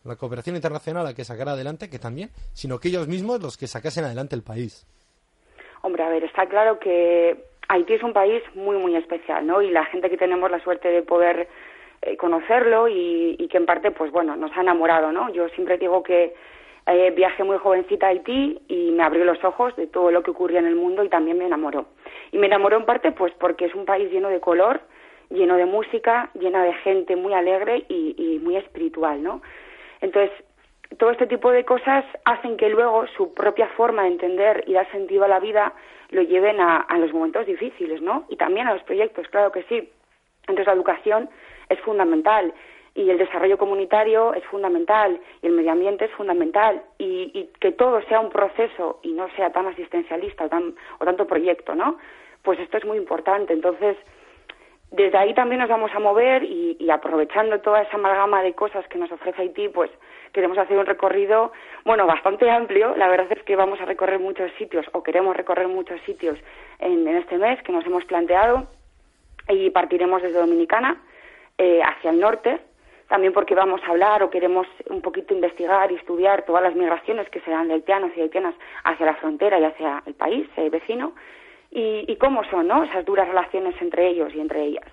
la 0.04 0.16
cooperación 0.16 0.56
internacional 0.56 1.04
la 1.04 1.14
que 1.14 1.24
sacara 1.24 1.52
adelante, 1.52 1.88
que 1.88 1.98
también, 1.98 2.30
sino 2.52 2.78
que 2.78 2.88
ellos 2.88 3.08
mismos 3.08 3.40
los 3.40 3.56
que 3.56 3.66
sacasen 3.66 4.04
adelante 4.04 4.36
el 4.36 4.42
país. 4.42 4.86
Hombre, 5.80 6.02
a 6.02 6.08
ver, 6.10 6.24
está 6.24 6.46
claro 6.46 6.78
que 6.78 7.51
Haití 7.68 7.94
es 7.94 8.02
un 8.02 8.12
país 8.12 8.42
muy, 8.54 8.76
muy 8.76 8.96
especial, 8.96 9.46
¿no? 9.46 9.62
Y 9.62 9.70
la 9.70 9.84
gente 9.86 10.10
que 10.10 10.16
tenemos 10.16 10.50
la 10.50 10.60
suerte 10.60 10.88
de 10.88 11.02
poder 11.02 11.48
eh, 12.02 12.16
conocerlo 12.16 12.88
y, 12.88 13.48
que 13.50 13.56
en 13.56 13.66
parte, 13.66 13.90
pues 13.90 14.10
bueno, 14.10 14.36
nos 14.36 14.56
ha 14.56 14.60
enamorado, 14.60 15.12
¿no? 15.12 15.32
Yo 15.32 15.48
siempre 15.50 15.78
digo 15.78 16.02
que 16.02 16.34
eh, 16.86 17.12
viajé 17.14 17.44
muy 17.44 17.58
jovencita 17.58 18.06
a 18.06 18.10
Haití 18.10 18.60
y 18.68 18.90
me 18.90 19.04
abrió 19.04 19.24
los 19.24 19.42
ojos 19.44 19.74
de 19.76 19.86
todo 19.86 20.10
lo 20.10 20.22
que 20.22 20.32
ocurría 20.32 20.58
en 20.58 20.66
el 20.66 20.74
mundo 20.74 21.04
y 21.04 21.08
también 21.08 21.38
me 21.38 21.46
enamoró. 21.46 21.86
Y 22.32 22.38
me 22.38 22.46
enamoró 22.46 22.76
en 22.76 22.86
parte, 22.86 23.12
pues 23.12 23.32
porque 23.38 23.66
es 23.66 23.74
un 23.74 23.84
país 23.84 24.10
lleno 24.10 24.28
de 24.28 24.40
color, 24.40 24.80
lleno 25.30 25.56
de 25.56 25.64
música, 25.64 26.30
llena 26.34 26.64
de 26.64 26.74
gente 26.74 27.16
muy 27.16 27.34
alegre 27.34 27.84
y, 27.88 28.14
y 28.18 28.38
muy 28.40 28.56
espiritual, 28.56 29.22
¿no? 29.22 29.40
Entonces, 30.00 30.32
todo 30.98 31.10
este 31.10 31.26
tipo 31.26 31.50
de 31.50 31.64
cosas 31.64 32.04
hacen 32.24 32.56
que 32.56 32.68
luego 32.68 33.06
su 33.16 33.32
propia 33.34 33.68
forma 33.68 34.02
de 34.02 34.08
entender 34.08 34.64
y 34.66 34.74
dar 34.74 34.90
sentido 34.90 35.24
a 35.24 35.28
la 35.28 35.40
vida 35.40 35.72
lo 36.10 36.22
lleven 36.22 36.60
a, 36.60 36.86
los 36.98 37.12
momentos 37.12 37.46
difíciles, 37.46 38.02
¿no? 38.02 38.24
Y 38.28 38.36
también 38.36 38.68
a 38.68 38.74
los 38.74 38.82
proyectos, 38.82 39.26
claro 39.28 39.50
que 39.50 39.62
sí. 39.64 39.88
Entonces 40.42 40.66
la 40.66 40.74
educación 40.74 41.30
es 41.68 41.80
fundamental 41.80 42.52
y 42.94 43.08
el 43.08 43.16
desarrollo 43.16 43.56
comunitario 43.56 44.34
es 44.34 44.44
fundamental 44.44 45.18
y 45.40 45.46
el 45.46 45.52
medio 45.52 45.72
ambiente 45.72 46.04
es 46.04 46.10
fundamental 46.12 46.82
y, 46.98 47.48
que 47.60 47.72
todo 47.72 48.02
sea 48.02 48.20
un 48.20 48.28
proceso 48.28 49.00
y 49.02 49.12
no 49.12 49.28
sea 49.36 49.50
tan 49.52 49.66
asistencialista 49.66 50.44
o, 50.44 50.48
tan, 50.48 50.74
o 50.98 51.04
tanto 51.04 51.26
proyecto, 51.26 51.74
¿no? 51.74 51.96
Pues 52.42 52.58
esto 52.58 52.76
es 52.76 52.84
muy 52.84 52.98
importante. 52.98 53.54
Entonces, 53.54 53.96
desde 54.90 55.16
ahí 55.16 55.32
también 55.32 55.60
nos 55.60 55.70
vamos 55.70 55.90
a 55.94 56.00
mover 56.00 56.42
y, 56.42 56.76
y, 56.78 56.90
aprovechando 56.90 57.60
toda 57.60 57.82
esa 57.82 57.96
amalgama 57.96 58.42
de 58.42 58.52
cosas 58.52 58.86
que 58.88 58.98
nos 58.98 59.10
ofrece 59.10 59.40
Haití, 59.40 59.68
pues 59.68 59.90
queremos 60.32 60.58
hacer 60.58 60.76
un 60.78 60.86
recorrido, 60.86 61.52
bueno, 61.84 62.06
bastante 62.06 62.50
amplio. 62.50 62.94
La 62.96 63.08
verdad 63.08 63.26
es 63.30 63.42
que 63.44 63.56
vamos 63.56 63.80
a 63.80 63.84
recorrer 63.84 64.18
muchos 64.18 64.50
sitios 64.58 64.86
o 64.92 65.02
queremos 65.02 65.36
recorrer 65.36 65.68
muchos 65.68 66.00
sitios 66.02 66.38
en, 66.78 67.06
este 67.08 67.38
mes 67.38 67.62
que 67.62 67.72
nos 67.72 67.84
hemos 67.86 68.04
planteado 68.04 68.66
y 69.48 69.70
partiremos 69.70 70.22
desde 70.22 70.38
Dominicana 70.38 71.00
eh, 71.58 71.80
hacia 71.82 72.10
el 72.10 72.20
norte, 72.20 72.60
también 73.08 73.32
porque 73.32 73.54
vamos 73.54 73.80
a 73.84 73.90
hablar 73.90 74.22
o 74.22 74.30
queremos 74.30 74.66
un 74.88 75.02
poquito 75.02 75.34
investigar 75.34 75.92
y 75.92 75.96
estudiar 75.96 76.44
todas 76.44 76.62
las 76.62 76.74
migraciones 76.74 77.28
que 77.28 77.40
se 77.40 77.50
dan 77.50 77.68
de 77.68 77.74
haitianos 77.74 78.12
y 78.16 78.22
haitianas 78.22 78.54
hacia 78.84 79.06
la 79.06 79.14
frontera 79.16 79.58
y 79.58 79.64
hacia 79.64 80.02
el 80.06 80.14
país 80.14 80.48
eh, 80.56 80.70
vecino 80.70 81.12
y, 81.70 82.04
y, 82.06 82.16
cómo 82.16 82.44
son 82.44 82.68
¿no? 82.68 82.84
esas 82.84 83.04
duras 83.04 83.28
relaciones 83.28 83.74
entre 83.80 84.08
ellos 84.08 84.34
y 84.34 84.40
entre 84.40 84.62
ellas. 84.62 84.86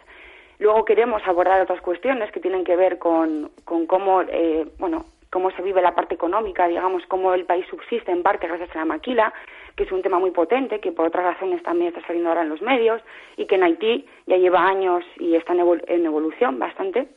Luego 0.59 0.83
queremos 0.83 1.25
abordar 1.25 1.61
otras 1.61 1.79
cuestiones 1.81 2.31
que 2.31 2.41
tienen 2.41 2.65
que 2.65 2.75
ver 2.75 2.99
con, 2.99 3.51
con 3.63 3.85
cómo, 3.85 4.21
eh, 4.23 4.67
bueno, 4.77 5.05
cómo 5.29 5.51
se 5.51 5.61
vive 5.61 5.81
la 5.81 5.95
parte 5.95 6.15
económica, 6.15 6.67
digamos, 6.67 7.03
cómo 7.07 7.33
el 7.33 7.45
país 7.45 7.65
subsiste 7.69 8.11
en 8.11 8.23
parte 8.23 8.47
gracias 8.47 8.75
a 8.75 8.79
la 8.79 8.85
maquila, 8.85 9.33
que 9.75 9.83
es 9.83 9.91
un 9.91 10.01
tema 10.01 10.19
muy 10.19 10.31
potente, 10.31 10.79
que 10.79 10.91
por 10.91 11.07
otras 11.07 11.23
razones 11.23 11.61
también 11.63 11.89
está 11.89 12.05
saliendo 12.05 12.29
ahora 12.29 12.41
en 12.41 12.49
los 12.49 12.61
medios, 12.61 13.01
y 13.37 13.45
que 13.45 13.55
en 13.55 13.63
Haití 13.63 14.05
ya 14.25 14.37
lleva 14.37 14.65
años 14.65 15.03
y 15.17 15.35
está 15.35 15.53
en, 15.53 16.05
evolución 16.05 16.57
bastante. 16.57 17.07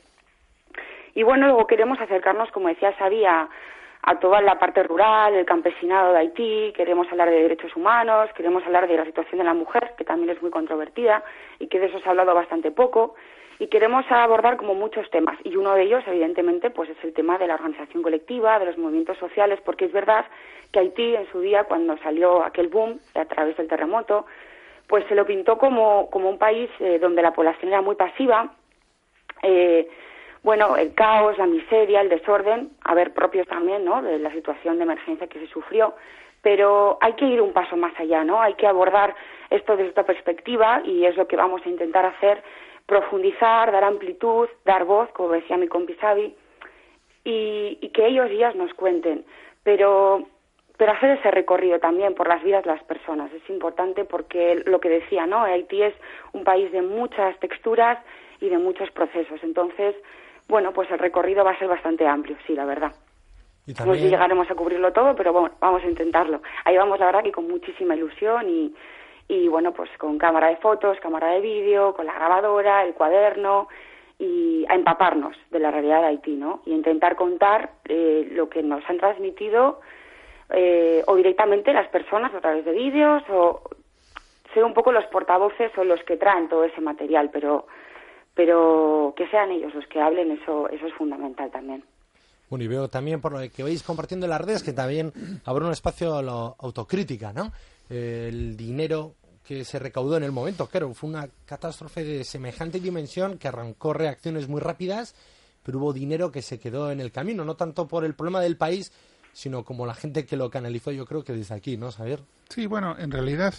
Y 1.15 1.23
bueno, 1.23 1.47
luego 1.47 1.67
queremos 1.67 2.01
acercarnos, 2.01 2.51
como 2.51 2.69
decía 2.69 2.97
Sabía, 2.99 3.49
a 4.03 4.19
toda 4.19 4.41
la 4.41 4.59
parte 4.59 4.83
rural, 4.83 5.35
el 5.35 5.47
campesinado 5.47 6.13
de 6.13 6.19
Haití, 6.19 6.73
queremos 6.75 7.07
hablar 7.11 7.31
de 7.31 7.43
derechos 7.43 7.75
humanos, 7.77 8.31
queremos 8.37 8.65
hablar 8.67 8.89
de 8.89 8.97
la 8.97 9.05
situación 9.05 9.39
de 9.39 9.45
la 9.45 9.55
mujer, 9.55 9.95
que 9.97 10.05
también 10.05 10.31
es 10.31 10.43
muy 10.43 10.51
controvertida 10.51 11.23
y 11.61 11.69
que 11.69 11.79
de 11.79 11.87
eso 11.87 12.01
se 12.01 12.09
ha 12.09 12.11
hablado 12.11 12.35
bastante 12.35 12.73
poco, 12.73 13.15
y 13.63 13.69
queremos 13.69 14.05
abordar 14.11 14.57
como 14.57 14.75
muchos 14.75 15.09
temas 15.11 15.39
y 15.45 15.55
uno 15.55 15.75
de 15.75 15.83
ellos 15.83 16.03
evidentemente 16.09 16.71
pues 16.71 16.91
es 16.91 16.97
el 17.05 17.13
tema 17.13 17.39
de 17.39 17.47
la 17.47 17.55
organización 17.55 18.03
colectiva 18.03 18.59
de 18.59 18.67
los 18.67 18.77
movimientos 18.77 19.17
sociales 19.19 19.61
porque 19.65 19.85
es 19.85 19.93
verdad 19.93 20.25
que 20.73 20.81
Haití 20.81 21.15
en 21.15 21.31
su 21.31 21.41
día 21.41 21.63
cuando 21.65 21.97
salió 21.99 22.43
aquel 22.43 22.67
boom 22.67 22.99
a 23.15 23.25
través 23.27 23.57
del 23.57 23.69
terremoto 23.69 24.27
pues 24.89 25.05
se 25.07 25.15
lo 25.15 25.25
pintó 25.25 25.59
como, 25.59 26.11
como 26.11 26.29
un 26.29 26.39
país 26.39 26.71
eh, 26.81 26.99
donde 26.99 27.23
la 27.23 27.33
población 27.33 27.71
era 27.71 27.83
muy 27.83 27.95
pasiva 27.95 28.53
eh, 29.43 29.89
bueno 30.43 30.77
el 30.77 30.95
caos 30.95 31.39
la 31.39 31.47
miseria 31.47 32.01
el 32.01 32.09
desorden 32.09 32.71
a 32.85 32.95
ver 32.95 33.13
propios 33.15 33.47
también 33.47 33.85
no 33.85 34.03
de 34.03 34.19
la 34.19 34.33
situación 34.33 34.79
de 34.79 34.85
emergencia 34.85 35.27
que 35.27 35.41
se 35.41 35.47
sufrió 35.49 35.95
pero 36.43 36.99
hay 37.01 37.15
que 37.15 37.25
ir 37.25 37.41
un 37.41 37.53
paso 37.53 37.77
más 37.77 37.99
allá, 37.99 38.25
¿no? 38.25 38.43
Hay 38.43 38.55
que 38.55 38.67
abordar 38.67 39.15
esto 39.49 39.77
desde 39.77 39.91
esta 39.91 40.05
perspectiva 40.05 40.83
y 40.85 41.07
es 41.07 41.17
lo 41.17 41.29
que 41.29 41.37
vamos 41.37 41.63
a 41.65 41.69
intentar 41.69 42.05
hacer 42.05 42.43
profundizar, 42.87 43.71
dar 43.71 43.85
amplitud, 43.85 44.49
dar 44.65 44.85
voz, 44.85 45.09
como 45.13 45.31
decía 45.31 45.57
mi 45.57 45.69
compi 45.69 45.95
Xavi, 45.95 46.35
y, 47.25 47.89
que 47.95 48.07
ellos 48.07 48.29
y 48.31 48.35
ellas 48.35 48.57
nos 48.57 48.75
cuenten. 48.75 49.25
Pero, 49.63 50.27
pero 50.77 50.93
hacer 50.93 51.19
ese 51.19 51.31
recorrido 51.31 51.79
también 51.79 52.15
por 52.15 52.27
las 52.27 52.43
vidas 52.43 52.65
de 52.65 52.71
las 52.71 52.83
personas 52.83 53.33
es 53.33 53.49
importante 53.49 54.05
porque 54.05 54.63
lo 54.67 54.81
que 54.81 54.89
decía, 54.89 55.27
¿no? 55.27 55.45
Haití 55.45 55.81
es 55.81 55.95
un 56.33 56.43
país 56.43 56.73
de 56.73 56.83
muchas 56.83 57.39
texturas 57.39 57.99
y 58.41 58.49
de 58.49 58.59
muchos 58.59 58.91
procesos. 58.91 59.39
Entonces, 59.45 59.95
bueno, 60.53 60.73
pues 60.75 60.91
el 60.91 60.99
recorrido 60.99 61.45
va 61.45 61.53
a 61.53 61.59
ser 61.59 61.67
bastante 61.67 62.07
amplio, 62.07 62.37
sí, 62.47 62.55
la 62.55 62.67
verdad. 62.67 62.93
No 63.67 63.95
sé 63.95 64.01
si 64.01 64.11
llegaremos 64.11 64.51
a 64.51 64.55
cubrirlo 64.55 64.93
todo, 64.93 65.17
pero 65.17 65.33
bueno, 65.33 65.55
vamos 65.61 65.83
a 65.83 65.87
intentarlo. 65.87 66.43
Ahí 66.67 66.77
vamos, 66.77 67.01
la 67.01 67.07
verdad, 67.07 67.23
que 67.23 67.33
con 67.33 67.49
muchísima 67.49 67.97
ilusión 67.97 68.51
y, 68.51 68.75
y 69.29 69.49
bueno, 69.49 69.73
pues 69.73 69.89
con 69.97 70.19
cámara 70.19 70.49
de 70.49 70.57
fotos, 70.57 71.01
cámara 71.01 71.29
de 71.29 71.41
vídeo, 71.41 71.95
con 71.95 72.05
la 72.05 72.13
grabadora, 72.13 72.85
el 72.85 72.93
cuaderno 72.93 73.69
y 74.19 74.67
a 74.69 74.75
empaparnos 74.75 75.35
de 75.51 75.59
la 75.59 75.71
realidad 75.71 76.03
de 76.03 76.09
Haití, 76.09 76.35
¿no? 76.35 76.61
Y 76.67 76.75
intentar 76.75 77.17
contar 77.17 77.71
eh, 77.87 78.29
lo 78.33 78.51
que 78.51 78.63
nos 78.63 78.85
han 78.91 78.99
transmitido 78.99 79.81
eh, 80.51 81.03
o 81.07 81.17
directamente 81.17 81.73
las 81.73 81.89
personas 81.89 82.35
a 82.35 82.41
través 82.41 82.67
de 82.67 82.73
vídeos 82.73 83.23
o 83.31 83.63
ser 84.53 84.65
un 84.65 84.75
poco 84.75 84.93
los 84.93 85.07
portavoces 85.07 85.73
o 85.79 85.85
los 85.85 86.03
que 86.05 86.19
traen 86.19 86.51
todo 86.51 86.65
ese 86.65 86.83
material, 86.83 87.31
pero 87.33 87.67
pero 88.35 89.15
que 89.17 89.29
sean 89.29 89.51
ellos 89.51 89.75
los 89.75 89.87
que 89.87 90.01
hablen, 90.01 90.31
eso 90.33 90.69
eso 90.69 90.87
es 90.87 90.95
fundamental 90.95 91.51
también. 91.51 91.85
Bueno, 92.49 92.65
y 92.65 92.69
veo 92.69 92.89
también 92.89 93.21
por 93.21 93.33
lo 93.33 93.51
que 93.51 93.63
vais 93.63 93.83
compartiendo 93.83 94.27
en 94.27 94.31
las 94.31 94.41
redes 94.41 94.63
que 94.63 94.73
también 94.73 95.13
habrá 95.45 95.67
un 95.67 95.73
espacio 95.73 96.15
a 96.15 96.23
la 96.23 96.55
autocrítica, 96.59 97.33
¿no? 97.33 97.51
el 97.89 98.57
dinero 98.57 99.15
que 99.45 99.65
se 99.65 99.79
recaudó 99.79 100.17
en 100.17 100.23
el 100.23 100.33
momento. 100.33 100.67
Claro, 100.67 100.93
fue 100.95 101.11
una 101.11 101.29
catástrofe 101.45 102.05
de 102.05 102.25
semejante 102.25 102.81
dimensión 102.81 103.39
que 103.39 103.49
arrancó 103.49 103.93
reacciones 103.93 104.49
muy 104.49 104.61
rápidas, 104.61 105.15
pero 105.63 105.79
hubo 105.79 105.93
dinero 105.93 106.31
que 106.31 106.43
se 106.43 106.59
quedó 106.59 106.91
en 106.91 107.01
el 107.01 107.13
camino, 107.13 107.45
no 107.45 107.57
tanto 107.57 107.89
por 107.89 108.05
el 108.05 108.15
problema 108.15 108.41
del 108.41 108.57
país, 108.57 108.93
sino 109.33 109.65
como 109.65 109.87
la 109.87 109.95
gente 109.95 110.27
que 110.27 110.37
lo 110.37 110.51
canalizó, 110.51 110.91
yo 110.93 111.07
creo 111.07 111.25
que 111.25 111.33
desde 111.33 111.55
aquí, 111.55 111.77
¿no, 111.77 111.91
Javier? 111.91 112.21
Sí, 112.49 112.67
bueno, 112.67 112.97
en 112.99 113.11
realidad, 113.11 113.55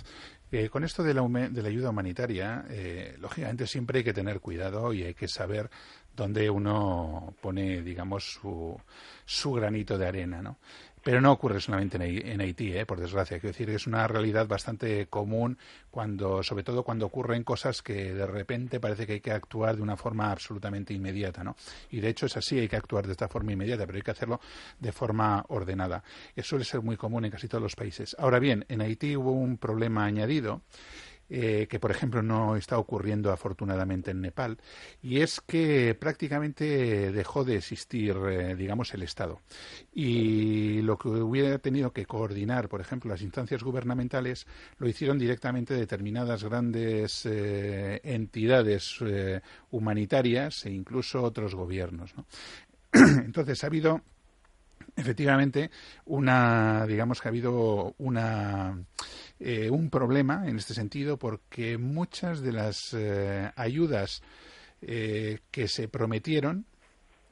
eh, 0.56 0.70
con 0.70 0.84
esto 0.84 1.02
de 1.02 1.16
la, 1.16 1.24
de 1.24 1.62
la 1.64 1.68
ayuda 1.68 1.90
humanitaria, 1.90 2.66
eh, 2.70 3.16
lógicamente 3.20 3.66
siempre 3.66 3.98
hay 3.98 4.04
que 4.04 4.14
tener 4.14 4.40
cuidado 4.40 4.94
y 4.94 5.02
hay 5.02 5.16
que 5.16 5.28
saber 5.28 5.68
dónde 6.16 6.48
uno 6.48 7.34
pone, 7.42 7.82
digamos, 7.82 8.34
su, 8.34 8.80
su 9.26 9.54
granito 9.54 9.98
de 9.98 10.06
arena, 10.06 10.44
¿no? 10.44 10.60
Pero 11.04 11.20
no 11.20 11.34
ocurre 11.34 11.60
solamente 11.60 11.98
en 11.98 12.40
Haití, 12.40 12.72
¿eh? 12.72 12.86
por 12.86 13.00
desgracia. 13.00 13.38
Quiero 13.38 13.52
decir, 13.52 13.70
es 13.70 13.88
una 13.88 14.08
realidad 14.08 14.48
bastante 14.48 15.08
común, 15.08 15.58
cuando, 15.92 16.42
sobre 16.44 16.64
todo 16.64 16.84
cuando 16.84 17.08
ocurren 17.08 17.44
cosas 17.44 17.82
que 17.82 18.14
de 18.14 18.26
repente 18.26 18.80
parece 18.80 19.06
que 19.06 19.14
hay 19.14 19.20
que 19.20 19.32
actuar 19.32 19.76
de 19.76 19.82
una 19.82 19.98
forma 19.98 20.32
absolutamente 20.32 20.94
inmediata. 20.94 21.44
¿no? 21.44 21.58
Y 21.90 22.00
de 22.00 22.08
hecho 22.08 22.28
es 22.28 22.38
así, 22.38 22.58
hay 22.58 22.70
que 22.70 22.78
actuar 22.78 23.06
de 23.06 23.12
esta 23.12 23.28
forma 23.28 23.52
inmediata, 23.52 23.86
pero 23.86 23.98
hay 23.98 24.02
que 24.02 24.12
hacerlo 24.12 24.40
de 24.80 24.92
forma 24.94 25.44
ordenada. 25.50 26.04
Eso 26.36 26.50
suele 26.50 26.64
ser 26.64 26.82
muy 26.82 26.96
común 26.96 27.26
en 27.26 27.32
casi 27.32 27.50
todos 27.50 27.62
los 27.62 27.76
países. 27.76 28.16
Ahora 28.18 28.40
bien, 28.40 28.66
en 28.70 28.80
Haití 28.80 29.18
hubo 29.18 29.34
un 29.34 29.58
problema 29.58 30.06
añadido 30.06 30.62
eh, 31.30 31.68
que 31.70 31.80
por 31.80 31.92
ejemplo 31.92 32.22
no 32.22 32.56
está 32.56 32.78
ocurriendo 32.78 33.32
afortunadamente 33.32 34.12
en 34.12 34.22
Nepal, 34.22 34.58
y 35.02 35.22
es 35.22 35.42
que 35.42 35.96
prácticamente 35.96 37.12
dejó 37.12 37.44
de 37.44 37.56
existir, 37.56 38.16
eh, 38.30 38.56
digamos, 38.56 38.94
el 38.94 39.04
Estado. 39.04 39.40
Y 39.94 40.82
lo 40.82 40.98
que 40.98 41.08
hubiera 41.08 41.58
tenido 41.60 41.92
que 41.92 42.06
coordinar, 42.06 42.70
por 42.70 42.82
ejemplo, 42.82 43.10
las 43.10 43.22
instancias 43.22 43.64
gubernamentales, 43.64 44.46
lo 44.78 44.88
hicieron 44.88 45.18
directamente 45.18 45.74
determinadas 45.74 46.44
grandes 46.44 47.26
eh, 47.26 48.02
entidades 48.04 49.00
humanitarias 49.72 50.66
e 50.66 50.72
incluso 50.72 51.24
otros 51.24 51.56
gobiernos. 51.56 52.14
Entonces 52.94 53.64
ha 53.64 53.68
habido 53.68 54.02
efectivamente 54.96 55.72
una 56.06 56.86
digamos 56.86 57.22
que 57.22 57.28
ha 57.28 57.32
habido 57.32 57.96
una 57.98 58.78
eh, 59.40 59.70
un 59.70 59.90
problema 59.90 60.48
en 60.48 60.58
este 60.58 60.74
sentido 60.74 61.18
porque 61.18 61.78
muchas 61.78 62.42
de 62.42 62.52
las 62.54 62.94
eh, 62.94 63.52
ayudas 63.56 64.22
eh, 64.82 65.40
que 65.52 65.68
se 65.68 65.88
prometieron 65.88 66.66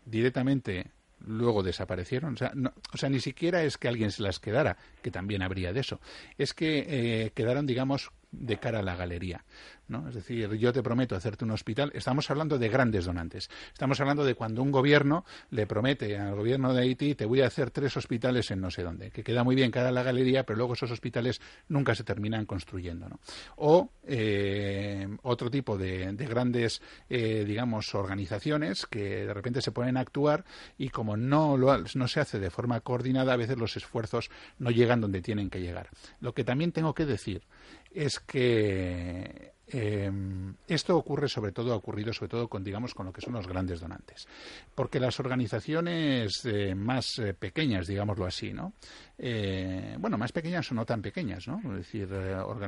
directamente 0.06 0.88
luego 1.26 1.64
desaparecieron. 1.64 2.34
O 2.34 2.38
sea, 2.38 2.52
o 2.94 2.98
sea, 2.98 3.10
ni 3.10 3.20
siquiera 3.20 3.64
es 3.64 3.78
que 3.78 3.88
alguien 3.88 4.12
se 4.12 4.24
las 4.24 4.40
quedara, 4.40 4.78
que 5.02 5.12
también 5.12 5.44
habría 5.44 5.72
de 5.72 5.82
eso. 5.82 6.00
Es 6.38 6.54
que 6.54 7.32
quedaron, 7.36 7.68
digamos, 7.68 8.12
de 8.32 8.58
cara 8.58 8.80
a 8.80 8.84
la 8.84 8.96
galería. 8.96 9.44
¿no? 9.88 10.08
Es 10.08 10.16
decir, 10.16 10.50
yo 10.54 10.72
te 10.72 10.82
prometo 10.82 11.16
hacerte 11.16 11.44
un 11.44 11.52
hospital. 11.52 11.92
Estamos 11.94 12.32
hablando 12.32 12.58
de 12.58 12.70
grandes 12.70 13.06
donantes. 13.06 13.50
Estamos 13.74 14.00
hablando 14.00 14.24
de 14.24 14.36
cuando 14.36 14.64
un 14.64 14.72
gobierno 14.72 15.26
le 15.50 15.68
promete 15.68 16.18
al 16.18 16.34
gobierno 16.36 16.74
de 16.74 16.82
Haití 16.82 17.14
te 17.14 17.26
voy 17.26 17.42
a 17.42 17.48
hacer 17.48 17.72
tres 17.72 17.98
hospitales 17.98 18.50
en 18.52 18.62
no 18.62 18.72
sé 18.72 18.84
dónde, 18.84 19.12
que 19.12 19.24
queda 19.24 19.44
muy 19.44 19.56
bien 19.56 19.70
cara 19.70 19.90
a 19.90 19.92
la 19.92 20.04
galería, 20.04 20.46
pero 20.46 20.58
luego 20.58 20.74
esos 20.74 20.92
hospitales 20.92 21.42
nunca 21.68 21.94
se 21.94 22.04
terminan 22.04 22.46
construyendo. 22.46 23.10
¿no? 23.10 23.20
O 23.58 23.90
eh, 24.08 25.08
otro 25.24 25.52
tipo 25.52 25.78
de, 25.78 26.14
grandes, 26.14 26.82
eh, 27.10 27.44
digamos, 27.46 27.94
organizaciones 27.94 28.86
que 28.86 29.26
de 29.26 29.34
repente 29.34 29.62
se 29.62 29.74
ponen 29.74 29.98
a 29.98 30.02
actuar 30.02 30.46
y 30.78 30.90
como 30.90 31.18
no, 31.18 31.58
lo, 31.58 31.78
no 31.96 32.08
se 32.08 32.22
hace 32.22 32.40
de 32.40 32.50
forma 32.50 32.80
coordinada, 32.80 33.34
a 33.34 33.38
veces 33.38 33.58
los 33.58 33.76
esfuerzos 33.76 34.30
no 34.58 34.72
llegan 34.72 35.02
donde 35.02 35.22
tienen 35.22 35.50
que 35.50 35.60
llegar. 35.60 35.90
Lo 36.22 36.34
que 36.34 36.46
también 36.46 36.72
tengo 36.72 36.94
que 36.94 37.06
decir 37.06 37.44
es 37.94 38.20
que 38.20 39.52
eh, 39.74 40.12
esto 40.68 40.98
ocurre 40.98 41.30
sobre 41.30 41.52
todo, 41.52 41.74
ha 41.74 41.78
ocurrido 41.78 42.12
sobre 42.14 42.30
todo 42.30 42.48
con, 42.48 42.64
digamos, 42.64 42.94
con 42.94 43.06
lo 43.06 43.14
que 43.14 43.22
son 43.22 43.34
los 43.34 43.48
grandes 43.48 43.80
donantes. 43.80 44.28
Porque 44.76 45.00
las 45.00 45.20
organizaciones 45.20 46.42
eh, 46.46 46.76
más 46.76 47.20
eh, 47.20 47.34
pequeñas, 47.34 47.88
digámoslo 47.88 48.26
así, 48.26 48.54
¿no? 48.54 48.74
Eh, 49.24 49.98
bueno, 50.00 50.18
más 50.18 50.32
pequeñas 50.32 50.72
o 50.72 50.74
no 50.74 50.84
tan 50.84 51.04
pequeñas, 51.04 51.48
¿no? 51.48 51.60
Es 51.60 51.78
decir, 51.78 52.08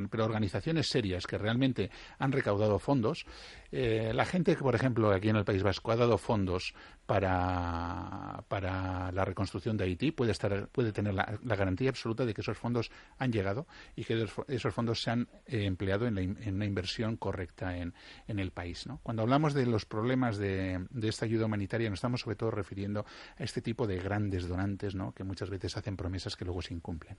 pero 0.08 0.24
organizaciones 0.24 0.88
serias 0.88 1.26
que 1.26 1.36
realmente 1.36 1.90
han 2.20 2.30
recaudado 2.30 2.78
fondos. 2.78 3.26
la 3.72 4.24
gente 4.24 4.54
que, 4.54 4.62
por 4.62 4.76
ejemplo, 4.76 5.10
aquí 5.10 5.30
en 5.30 5.36
el 5.36 5.44
País 5.44 5.64
Vasco 5.64 5.90
ha 5.90 5.96
dado 5.96 6.16
fondos 6.16 6.74
para, 7.06 8.44
para 8.48 9.12
la 9.12 9.24
reconstrucción 9.24 9.76
de 9.76 9.84
Haití 9.84 10.10
puede, 10.12 10.32
estar, 10.32 10.68
puede 10.68 10.92
tener 10.92 11.14
la, 11.14 11.38
garantía 11.42 11.90
absoluta 11.90 12.24
de 12.24 12.32
que 12.32 12.40
esos 12.40 12.56
fondos 12.56 12.90
han 13.18 13.32
llegado 13.32 13.66
y 13.94 14.04
que 14.04 14.26
esos 14.48 14.74
fondos 14.74 15.02
se 15.02 15.10
han 15.10 15.28
empleado 15.46 16.06
en, 16.06 16.18
en 16.18 16.54
una 16.54 16.64
inversión 16.64 17.16
correcta 17.16 17.76
en, 17.76 17.94
en 18.26 18.38
el 18.38 18.52
país. 18.52 18.86
¿no? 18.86 19.00
Cuando 19.02 19.22
hablamos 19.22 19.54
de 19.54 19.66
los 19.66 19.84
problemas 19.84 20.38
de, 20.38 20.86
de, 20.90 21.08
esta 21.08 21.26
ayuda 21.26 21.46
humanitaria, 21.46 21.90
nos 21.90 21.98
estamos 21.98 22.22
sobre 22.22 22.36
todo 22.36 22.50
refiriendo 22.50 23.04
a 23.38 23.42
este 23.42 23.60
tipo 23.60 23.86
de 23.86 23.98
grandes 23.98 24.48
donantes 24.48 24.94
¿no? 24.94 25.12
que 25.12 25.24
muchas 25.24 25.50
veces 25.50 25.76
hacen 25.76 25.96
promesas 25.96 26.36
que 26.36 26.43
luego 26.44 26.62
se 26.62 26.74
incumplen. 26.74 27.16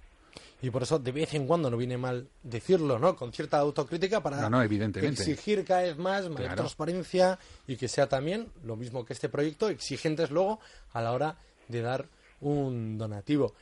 Y 0.61 0.69
por 0.69 0.83
eso 0.83 0.99
de 0.99 1.11
vez 1.11 1.33
en 1.33 1.47
cuando 1.47 1.69
no 1.69 1.77
viene 1.77 1.97
mal 1.97 2.27
decirlo, 2.41 2.97
¿no? 2.97 3.15
Con 3.15 3.31
cierta 3.31 3.57
autocrítica 3.57 4.21
para 4.23 4.49
no, 4.49 4.61
evidentemente. 4.63 5.21
exigir 5.21 5.63
cada 5.65 5.81
vez 5.81 5.97
más 5.97 6.29
mayor 6.29 6.55
transparencia 6.55 7.37
y 7.67 7.75
que 7.75 7.87
sea 7.87 8.07
también 8.07 8.47
lo 8.63 8.75
mismo 8.75 9.05
que 9.05 9.13
este 9.13 9.29
proyecto, 9.29 9.69
exigentes 9.69 10.31
luego 10.31 10.59
a 10.93 11.01
la 11.01 11.11
hora 11.11 11.37
de 11.67 11.81
dar 11.81 12.07
un 12.41 12.97
donativo. 12.97 13.53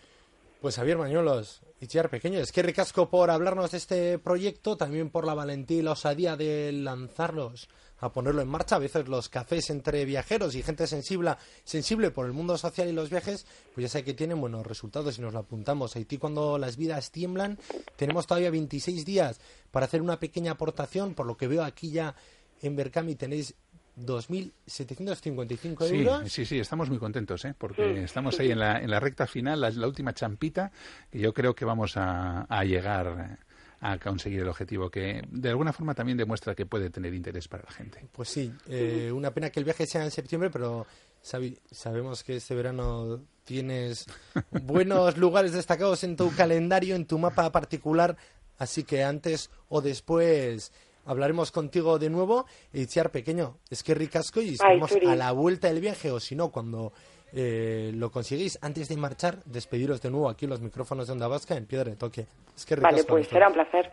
Pues 0.64 0.78
Javier 0.78 0.98
Mañuelos, 0.98 1.60
Itziar 1.82 2.10
Pequeño, 2.10 2.40
es 2.40 2.54
que 2.54 2.64
ricasco 2.64 3.10
por 3.10 3.30
hablarnos 3.30 3.72
de 3.72 3.78
este 3.78 4.18
proyecto, 4.18 4.78
también 4.78 5.10
por 5.10 5.28
la 5.28 5.34
valentía 5.34 5.80
y 5.80 5.82
la 5.82 5.92
osadía 5.92 6.38
de 6.38 6.72
lanzarlos 6.72 7.68
a 8.00 8.14
ponerlo 8.14 8.42
en 8.42 8.48
marcha. 8.48 8.78
A 8.78 8.80
veces 8.80 9.10
los 9.10 9.28
cafés 9.28 9.70
entre 9.72 10.06
viajeros 10.06 10.56
y 10.56 10.64
gente 10.64 10.88
sensible, 10.88 11.36
sensible 11.66 12.12
por 12.12 12.28
el 12.28 12.32
mundo 12.32 12.58
social 12.58 12.88
y 12.88 12.94
los 12.94 13.10
viajes, 13.10 13.46
pues 13.76 13.84
ya 13.84 13.90
sé 13.90 14.06
que 14.06 14.14
tienen 14.14 14.40
buenos 14.40 14.66
resultados 14.66 15.18
y 15.18 15.22
nos 15.22 15.34
lo 15.34 15.40
apuntamos. 15.40 15.98
Haití 15.98 16.18
cuando 16.18 16.58
las 16.58 16.78
vidas 16.78 17.12
tiemblan, 17.12 17.60
tenemos 17.98 18.26
todavía 18.26 18.50
26 18.50 19.04
días 19.04 19.42
para 19.70 19.88
hacer 19.88 20.02
una 20.02 20.18
pequeña 20.18 20.54
aportación, 20.54 21.14
por 21.14 21.26
lo 21.26 21.36
que 21.36 21.50
veo 21.50 21.66
aquí 21.66 21.92
ya 21.92 22.16
en 22.62 22.78
Berkami 22.78 23.16
tenéis 23.16 23.54
2.755 23.98 25.92
euros. 25.92 26.32
Sí, 26.32 26.46
sí, 26.46 26.60
estamos 26.60 26.90
muy 26.90 26.98
contentos, 26.98 27.46
¿eh? 27.46 27.54
porque 27.58 28.04
estamos 28.04 28.40
ahí 28.40 28.52
en 28.52 28.60
la, 28.60 28.80
en 28.80 28.90
la 28.90 29.00
recta 29.00 29.28
final, 29.28 29.62
la, 29.62 29.70
la, 29.70 29.88
última 29.88 30.14
champita, 30.14 30.72
que 31.12 31.20
yo 31.20 31.34
creo 31.34 31.54
que 31.54 31.66
vamos 31.66 31.96
a, 31.98 32.42
a 32.42 32.64
llegar 32.64 33.38
a 33.84 34.00
conseguir 34.00 34.40
el 34.40 34.48
objetivo, 34.48 34.90
que 34.90 35.22
de 35.30 35.50
alguna 35.50 35.74
forma 35.74 35.94
también 35.94 36.18
demuestra 36.18 36.56
que 36.56 36.66
puede 36.66 36.90
tener 36.90 37.14
interés 37.14 37.50
para 37.50 37.64
la 37.64 37.72
gente. 37.72 38.08
Pues 38.14 38.30
sí, 38.30 38.50
eh, 38.70 39.12
una 39.14 39.32
pena 39.32 39.50
que 39.50 39.60
el 39.60 39.66
viaje 39.66 39.86
sea 39.86 40.06
en 40.06 40.12
septiembre, 40.12 40.50
pero 40.50 40.88
sabemos 41.22 42.24
que 42.24 42.38
este 42.38 42.56
verano 42.56 43.20
tienes 43.44 44.06
buenos 44.64 45.18
lugares 45.18 45.52
destacados 45.52 46.06
en 46.06 46.16
tu 46.16 46.34
calendario, 46.34 46.96
en 46.96 47.06
tu 47.06 47.20
mapa 47.20 47.52
particular, 47.52 48.16
así 48.58 48.86
que 48.86 49.04
antes 49.04 49.50
o 49.68 49.82
después 49.82 50.72
hablaremos 51.06 51.52
contigo 51.52 52.00
de 52.00 52.10
nuevo. 52.10 52.46
Itziar 52.74 53.12
Pequeño, 53.12 53.58
es 53.70 53.84
que 53.84 53.94
ricasco 53.94 54.42
y 54.42 54.54
estamos 54.54 54.92
a 54.92 55.16
la 55.16 55.32
vuelta 55.32 55.68
del 55.68 55.82
viaje, 55.82 56.12
o 56.12 56.20
si 56.20 56.36
no, 56.36 56.50
cuando 56.50 56.94
eh, 57.34 57.92
lo 57.96 58.12
conseguís, 58.12 58.60
antes 58.62 58.90
de 58.90 58.98
marchar, 58.98 59.44
despediros 59.46 60.02
de 60.02 60.12
nuevo 60.12 60.30
aquí 60.30 60.46
los 60.46 60.62
micrófonos 60.62 61.08
de 61.08 61.14
Onda 61.14 61.28
Vasca 61.28 61.56
en 61.56 61.66
Piedra 61.66 61.90
de 61.90 61.96
Toque. 61.96 62.28
Es 62.56 62.66
que 62.66 62.76
vale, 62.76 63.04
pues 63.04 63.28
será 63.28 63.48
un 63.48 63.54
placer. 63.54 63.92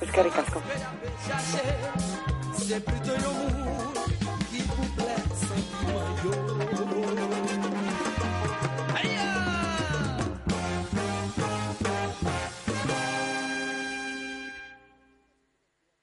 Es 0.00 0.10
que 0.10 0.22
ricasco. 0.22 0.62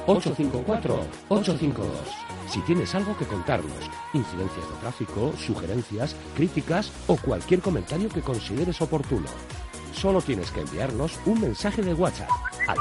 688-854-852. 0.07 1.85
Si 2.49 2.61
tienes 2.61 2.95
algo 2.95 3.19
que 3.19 3.25
contarnos, 3.25 3.91
incidencias 4.13 4.69
de 4.69 4.75
tráfico, 4.81 5.33
sugerencias, 5.37 6.15
críticas 6.37 6.93
o 7.09 7.17
cualquier 7.17 7.61
comentario 7.61 8.09
que 8.09 8.21
consideres 8.21 8.81
oportuno, 8.83 9.27
solo 9.93 10.23
tienes 10.23 10.53
que 10.53 10.61
enviarnos 10.61 11.19
un 11.27 11.41
mensaje 11.41 11.83
de 11.83 11.93
WhatsApp 11.93 12.31
al 12.69 12.79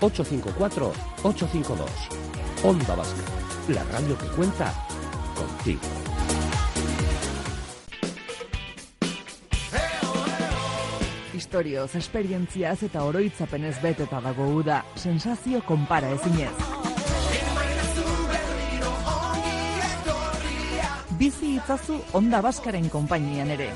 688-854-852. 0.00 1.86
Onda 2.64 2.94
Vasca, 2.94 3.20
la 3.68 3.84
radio 3.84 4.16
que 4.16 4.28
cuenta 4.28 4.72
contigo. 5.60 5.80
Historioz, 11.34 11.94
esperientziaz 11.94 12.82
eta 12.82 13.02
oroitzapenez 13.04 13.80
beteta 13.82 14.20
dago 14.20 14.46
uda, 14.60 14.84
sensazio 14.94 15.62
konpara 15.66 16.10
ezinez. 16.14 16.52
Bizi 21.20 21.56
itzazu 21.58 21.98
Onda 22.16 22.40
Baskaren 22.40 22.88
konpainian 22.88 23.50
ere. 23.50 23.70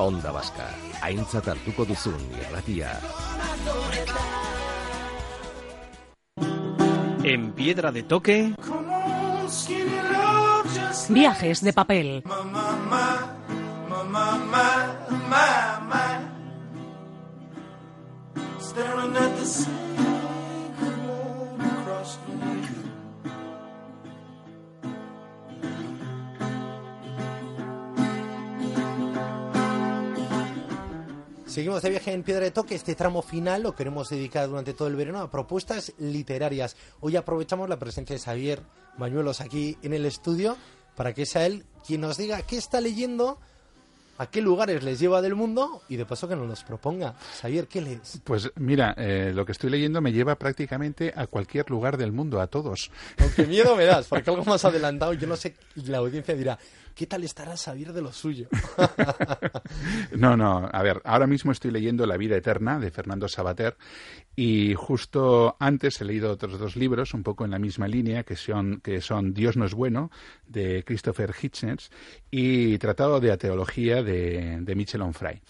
Onda 0.00 0.32
Baska, 0.32 0.70
aintzat 1.02 1.50
hartuko 1.50 1.84
duzun 1.84 2.22
irratia. 2.38 2.94
En 7.22 7.52
Piedra 7.52 7.92
de 7.92 8.02
Toque. 8.02 8.54
Viajes 11.08 11.60
de 11.62 11.72
papel. 11.72 12.24
Seguimos 31.50 31.82
de 31.82 31.90
viaje 31.90 32.12
en 32.12 32.22
Piedra 32.22 32.44
de 32.44 32.52
Toque. 32.52 32.76
Este 32.76 32.94
tramo 32.94 33.22
final 33.22 33.64
lo 33.64 33.74
queremos 33.74 34.08
dedicar 34.08 34.48
durante 34.48 34.72
todo 34.72 34.86
el 34.86 34.94
verano 34.94 35.18
a 35.18 35.28
propuestas 35.32 35.92
literarias. 35.98 36.76
Hoy 37.00 37.16
aprovechamos 37.16 37.68
la 37.68 37.76
presencia 37.76 38.14
de 38.14 38.22
Xavier 38.22 38.62
Mañuelos 38.96 39.40
aquí 39.40 39.76
en 39.82 39.92
el 39.92 40.06
estudio 40.06 40.56
para 40.94 41.12
que 41.12 41.26
sea 41.26 41.46
él 41.46 41.64
quien 41.84 42.02
nos 42.02 42.18
diga 42.18 42.40
qué 42.42 42.56
está 42.56 42.80
leyendo 42.80 43.40
a 44.18 44.30
qué 44.30 44.42
lugares 44.42 44.84
les 44.84 45.00
lleva 45.00 45.20
del 45.22 45.34
mundo 45.34 45.82
y 45.88 45.96
de 45.96 46.06
paso 46.06 46.28
que 46.28 46.36
nos 46.36 46.46
los 46.46 46.62
proponga. 46.62 47.16
Xavier, 47.40 47.66
¿qué 47.66 47.80
lees? 47.80 48.20
Pues 48.22 48.52
mira, 48.54 48.94
eh, 48.96 49.32
lo 49.34 49.44
que 49.44 49.50
estoy 49.50 49.70
leyendo 49.70 50.00
me 50.00 50.12
lleva 50.12 50.36
prácticamente 50.36 51.12
a 51.16 51.26
cualquier 51.26 51.68
lugar 51.68 51.96
del 51.96 52.12
mundo, 52.12 52.40
a 52.40 52.46
todos. 52.46 52.92
Aunque 53.18 53.44
miedo 53.46 53.74
me 53.74 53.86
das, 53.86 54.06
porque 54.06 54.30
algo 54.30 54.44
más 54.44 54.64
adelantado, 54.64 55.14
yo 55.14 55.26
no 55.26 55.34
sé, 55.34 55.56
la 55.74 55.98
audiencia 55.98 56.36
dirá, 56.36 56.58
¿Qué 56.94 57.06
tal 57.06 57.24
estará 57.24 57.56
Xavier 57.56 57.92
de 57.92 58.02
lo 58.02 58.12
suyo? 58.12 58.48
no, 60.16 60.36
no, 60.36 60.68
a 60.70 60.82
ver, 60.82 61.00
ahora 61.04 61.26
mismo 61.26 61.52
estoy 61.52 61.70
leyendo 61.70 62.06
La 62.06 62.16
vida 62.16 62.36
eterna 62.36 62.78
de 62.78 62.90
Fernando 62.90 63.28
Sabater 63.28 63.76
y 64.36 64.74
justo 64.74 65.56
antes 65.58 66.00
he 66.00 66.04
leído 66.04 66.30
otros 66.30 66.58
dos 66.58 66.76
libros 66.76 67.14
un 67.14 67.22
poco 67.22 67.44
en 67.44 67.50
la 67.50 67.58
misma 67.58 67.88
línea 67.88 68.22
que 68.22 68.36
son, 68.36 68.80
que 68.80 69.00
son 69.00 69.34
Dios 69.34 69.56
no 69.56 69.64
es 69.64 69.74
bueno 69.74 70.10
de 70.46 70.84
Christopher 70.84 71.34
Hitchens 71.40 71.90
y 72.30 72.78
Tratado 72.78 73.20
de 73.20 73.32
Ateología 73.32 74.02
de, 74.02 74.58
de 74.60 74.74
Michel 74.74 75.02
Onfray. 75.02 75.40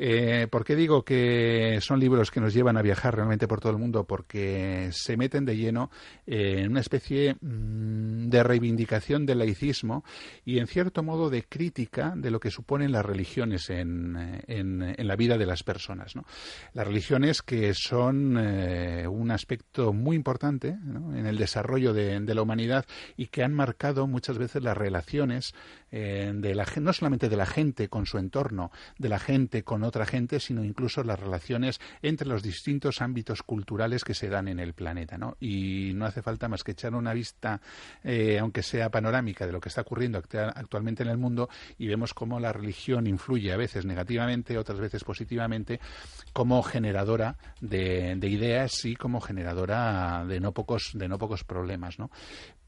Eh, 0.00 0.46
¿Por 0.48 0.64
qué 0.64 0.76
digo 0.76 1.04
que 1.04 1.80
son 1.80 1.98
libros 1.98 2.30
que 2.30 2.40
nos 2.40 2.54
llevan 2.54 2.76
a 2.76 2.82
viajar 2.82 3.16
realmente 3.16 3.48
por 3.48 3.58
todo 3.58 3.72
el 3.72 3.78
mundo? 3.78 4.04
Porque 4.04 4.90
se 4.92 5.16
meten 5.16 5.44
de 5.44 5.56
lleno 5.56 5.90
en 6.24 6.70
una 6.70 6.78
especie 6.78 7.34
mm, 7.40 8.28
de 8.28 8.44
reivindicación 8.44 9.26
del 9.26 9.38
laicismo 9.38 10.04
y, 10.44 10.60
en 10.60 10.68
cierto 10.78 11.02
modo, 11.02 11.28
de 11.28 11.42
crítica 11.42 12.12
de 12.14 12.30
lo 12.30 12.38
que 12.38 12.52
suponen 12.52 12.92
las 12.92 13.04
religiones 13.04 13.68
en, 13.68 14.14
la 14.96 15.16
vida 15.16 15.36
de 15.36 15.44
las 15.44 15.64
personas. 15.64 16.14
Las 16.72 16.86
religiones 16.86 17.42
que 17.42 17.74
son 17.74 18.36
eh, 18.38 19.08
un 19.08 19.32
aspecto 19.32 19.92
muy 19.92 20.14
importante 20.14 20.68
en 20.68 21.26
el 21.26 21.36
desarrollo 21.36 21.92
de, 21.92 22.20
la 22.32 22.42
humanidad 22.42 22.84
y 23.16 23.26
que 23.26 23.42
han 23.42 23.54
marcado 23.54 24.06
muchas 24.06 24.38
veces 24.38 24.62
las 24.62 24.76
relaciones 24.76 25.52
eh, 25.90 26.32
de 26.34 26.54
la, 26.54 26.66
no 26.80 26.92
solamente 26.92 27.28
de 27.28 27.36
la 27.36 27.46
gente 27.46 27.88
con 27.88 28.06
su 28.06 28.18
entorno, 28.18 28.70
de 28.98 29.08
la 29.08 29.18
gente 29.18 29.62
con 29.62 29.82
otra 29.84 30.06
gente, 30.06 30.40
sino 30.40 30.64
incluso 30.64 31.02
las 31.04 31.18
relaciones 31.18 31.80
entre 32.02 32.28
los 32.28 32.42
distintos 32.42 33.00
ámbitos 33.00 33.42
culturales 33.42 34.04
que 34.04 34.14
se 34.14 34.28
dan 34.28 34.48
en 34.48 34.60
el 34.60 34.74
planeta. 34.74 35.18
¿no? 35.18 35.36
Y 35.40 35.92
no 35.94 36.06
hace 36.06 36.22
falta 36.22 36.48
más 36.48 36.64
que 36.64 36.72
echar 36.72 36.94
una 36.94 37.12
vista, 37.12 37.60
eh, 38.04 38.38
aunque 38.38 38.62
sea 38.62 38.90
panorámica, 38.90 39.46
de 39.46 39.52
lo 39.52 39.60
que 39.60 39.68
está 39.68 39.82
ocurriendo 39.82 40.18
actualmente 40.18 41.02
en 41.02 41.08
el 41.08 41.18
mundo 41.18 41.48
y 41.78 41.86
vemos 41.86 42.14
cómo 42.14 42.40
la 42.40 42.52
religión 42.52 43.06
influye 43.06 43.52
a 43.52 43.56
veces 43.56 43.84
negativamente, 43.84 44.58
otras 44.58 44.78
veces 44.78 45.04
positivamente, 45.04 45.80
como 46.32 46.62
generadora 46.62 47.36
de, 47.60 48.16
de 48.16 48.28
ideas 48.28 48.84
y 48.84 48.96
como 48.96 49.20
generadora 49.20 50.24
de 50.26 50.40
no 50.40 50.52
pocos, 50.52 50.92
de 50.94 51.08
no 51.08 51.18
pocos 51.18 51.44
problemas. 51.44 51.98
¿no? 51.98 52.10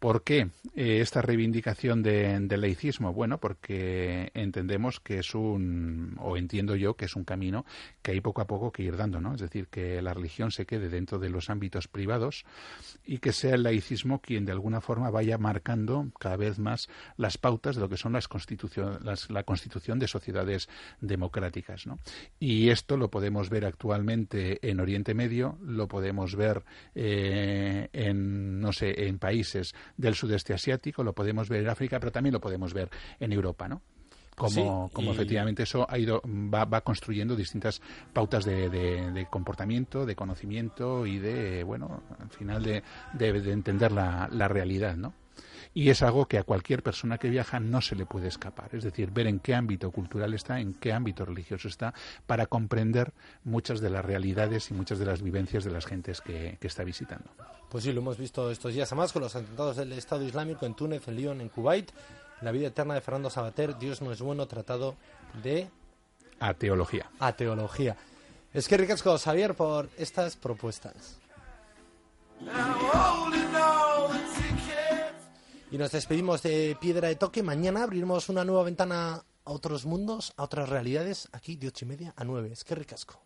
¿Por 0.00 0.24
qué 0.24 0.48
eh, 0.74 1.00
esta 1.02 1.20
reivindicación 1.20 2.02
del 2.02 2.60
laicismo? 2.62 3.12
Bueno, 3.12 3.38
porque 3.38 4.30
entendemos 4.32 4.98
que 4.98 5.18
es 5.18 5.34
un, 5.34 6.16
o 6.18 6.38
entiendo 6.38 6.74
yo 6.74 6.94
que 6.94 7.04
es 7.04 7.16
un 7.16 7.24
camino 7.24 7.66
que 8.00 8.12
hay 8.12 8.22
poco 8.22 8.40
a 8.40 8.46
poco 8.46 8.72
que 8.72 8.82
ir 8.82 8.96
dando, 8.96 9.20
¿no? 9.20 9.34
Es 9.34 9.42
decir, 9.42 9.68
que 9.68 10.00
la 10.00 10.14
religión 10.14 10.52
se 10.52 10.64
quede 10.64 10.88
dentro 10.88 11.18
de 11.18 11.28
los 11.28 11.50
ámbitos 11.50 11.86
privados 11.86 12.46
y 13.04 13.18
que 13.18 13.32
sea 13.32 13.56
el 13.56 13.62
laicismo 13.62 14.22
quien 14.22 14.46
de 14.46 14.52
alguna 14.52 14.80
forma 14.80 15.10
vaya 15.10 15.36
marcando 15.36 16.06
cada 16.18 16.38
vez 16.38 16.58
más 16.58 16.88
las 17.18 17.36
pautas 17.36 17.76
de 17.76 17.82
lo 17.82 17.90
que 17.90 17.98
son 17.98 18.14
las 18.14 18.26
constitución, 18.26 19.00
la 19.28 19.42
constitución 19.42 19.98
de 19.98 20.08
sociedades 20.08 20.70
democráticas, 21.02 21.86
¿no? 21.86 21.98
Y 22.38 22.70
esto 22.70 22.96
lo 22.96 23.10
podemos 23.10 23.50
ver 23.50 23.66
actualmente 23.66 24.66
en 24.66 24.80
Oriente 24.80 25.12
Medio, 25.12 25.58
lo 25.62 25.88
podemos 25.88 26.36
ver 26.36 26.64
eh, 26.94 27.90
en, 27.92 28.60
no 28.60 28.72
sé, 28.72 29.06
en 29.06 29.18
países 29.18 29.74
del 30.00 30.14
sudeste 30.14 30.54
asiático, 30.54 31.04
lo 31.04 31.12
podemos 31.12 31.48
ver 31.48 31.62
en 31.62 31.68
África, 31.68 32.00
pero 32.00 32.12
también 32.12 32.32
lo 32.32 32.40
podemos 32.40 32.72
ver 32.72 32.90
en 33.18 33.32
Europa, 33.32 33.68
¿no? 33.68 33.82
Como, 34.36 34.88
como 34.94 35.12
efectivamente 35.12 35.64
eso 35.64 35.86
ha 35.90 35.98
ido 35.98 36.22
va, 36.24 36.64
va 36.64 36.80
construyendo 36.80 37.36
distintas 37.36 37.82
pautas 38.14 38.44
de, 38.46 38.70
de, 38.70 39.26
comportamiento, 39.26 40.06
de 40.06 40.16
conocimiento 40.16 41.04
y 41.04 41.18
de 41.18 41.62
bueno 41.62 42.02
al 42.18 42.30
final 42.30 42.62
de, 42.62 42.82
de 43.12 43.52
entender 43.52 43.92
la, 43.92 44.30
la 44.32 44.48
realidad, 44.48 44.96
¿no? 44.96 45.12
Y 45.72 45.90
es 45.90 46.02
algo 46.02 46.26
que 46.26 46.38
a 46.38 46.42
cualquier 46.42 46.82
persona 46.82 47.18
que 47.18 47.30
viaja 47.30 47.60
no 47.60 47.80
se 47.80 47.94
le 47.94 48.06
puede 48.06 48.28
escapar. 48.28 48.74
Es 48.74 48.84
decir, 48.84 49.10
ver 49.10 49.26
en 49.26 49.38
qué 49.38 49.54
ámbito 49.54 49.90
cultural 49.90 50.34
está, 50.34 50.60
en 50.60 50.74
qué 50.74 50.92
ámbito 50.92 51.24
religioso 51.24 51.68
está, 51.68 51.94
para 52.26 52.46
comprender 52.46 53.12
muchas 53.44 53.80
de 53.80 53.90
las 53.90 54.04
realidades 54.04 54.70
y 54.70 54.74
muchas 54.74 54.98
de 54.98 55.06
las 55.06 55.22
vivencias 55.22 55.64
de 55.64 55.70
las 55.70 55.86
gentes 55.86 56.20
que, 56.20 56.58
está 56.60 56.84
visitando. 56.84 57.30
Pues 57.68 57.84
sí, 57.84 57.92
lo 57.92 58.00
hemos 58.00 58.18
visto 58.18 58.50
estos 58.50 58.72
días, 58.72 58.90
además 58.92 59.12
con 59.12 59.22
los 59.22 59.34
atentados 59.34 59.76
del 59.76 59.92
Estado 59.92 60.24
Islámico 60.24 60.66
en 60.66 60.74
Túnez, 60.74 61.06
en 61.08 61.16
Lyon, 61.16 61.40
en 61.40 61.48
Kuwait, 61.48 61.90
la 62.42 62.52
vida 62.52 62.68
eterna 62.68 62.94
de 62.94 63.00
Fernando 63.00 63.28
Sabater, 63.28 63.76
Dios 63.78 64.02
no 64.02 64.12
es 64.12 64.20
bueno, 64.20 64.46
tratado 64.46 64.96
de... 65.42 65.68
Ateología. 66.38 67.10
Ateología. 67.18 67.96
Es 68.52 68.66
que 68.66 68.76
ricasco, 68.76 69.16
Xavier, 69.18 69.54
por 69.54 69.88
estas 69.96 70.36
propuestas. 70.36 71.20
Y 75.70 75.78
nos 75.78 75.92
despedimos 75.92 76.42
de 76.42 76.76
Piedra 76.80 77.08
de 77.08 77.14
Toque. 77.14 77.42
Mañana 77.42 77.84
abriremos 77.84 78.28
una 78.28 78.44
nueva 78.44 78.64
ventana 78.64 79.24
a 79.44 79.50
otros 79.52 79.86
mundos, 79.86 80.32
a 80.36 80.42
otras 80.42 80.68
realidades, 80.68 81.28
aquí 81.32 81.56
de 81.56 81.68
ocho 81.68 81.84
y 81.84 81.88
media 81.88 82.12
a 82.16 82.24
nueve. 82.24 82.50
Es 82.52 82.64
que 82.64 82.74
ricasco. 82.74 83.20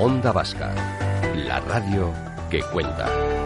Onda 0.00 0.30
Vasca, 0.30 0.74
la 1.34 1.58
radio 1.60 2.12
que 2.50 2.62
cuenta. 2.72 3.37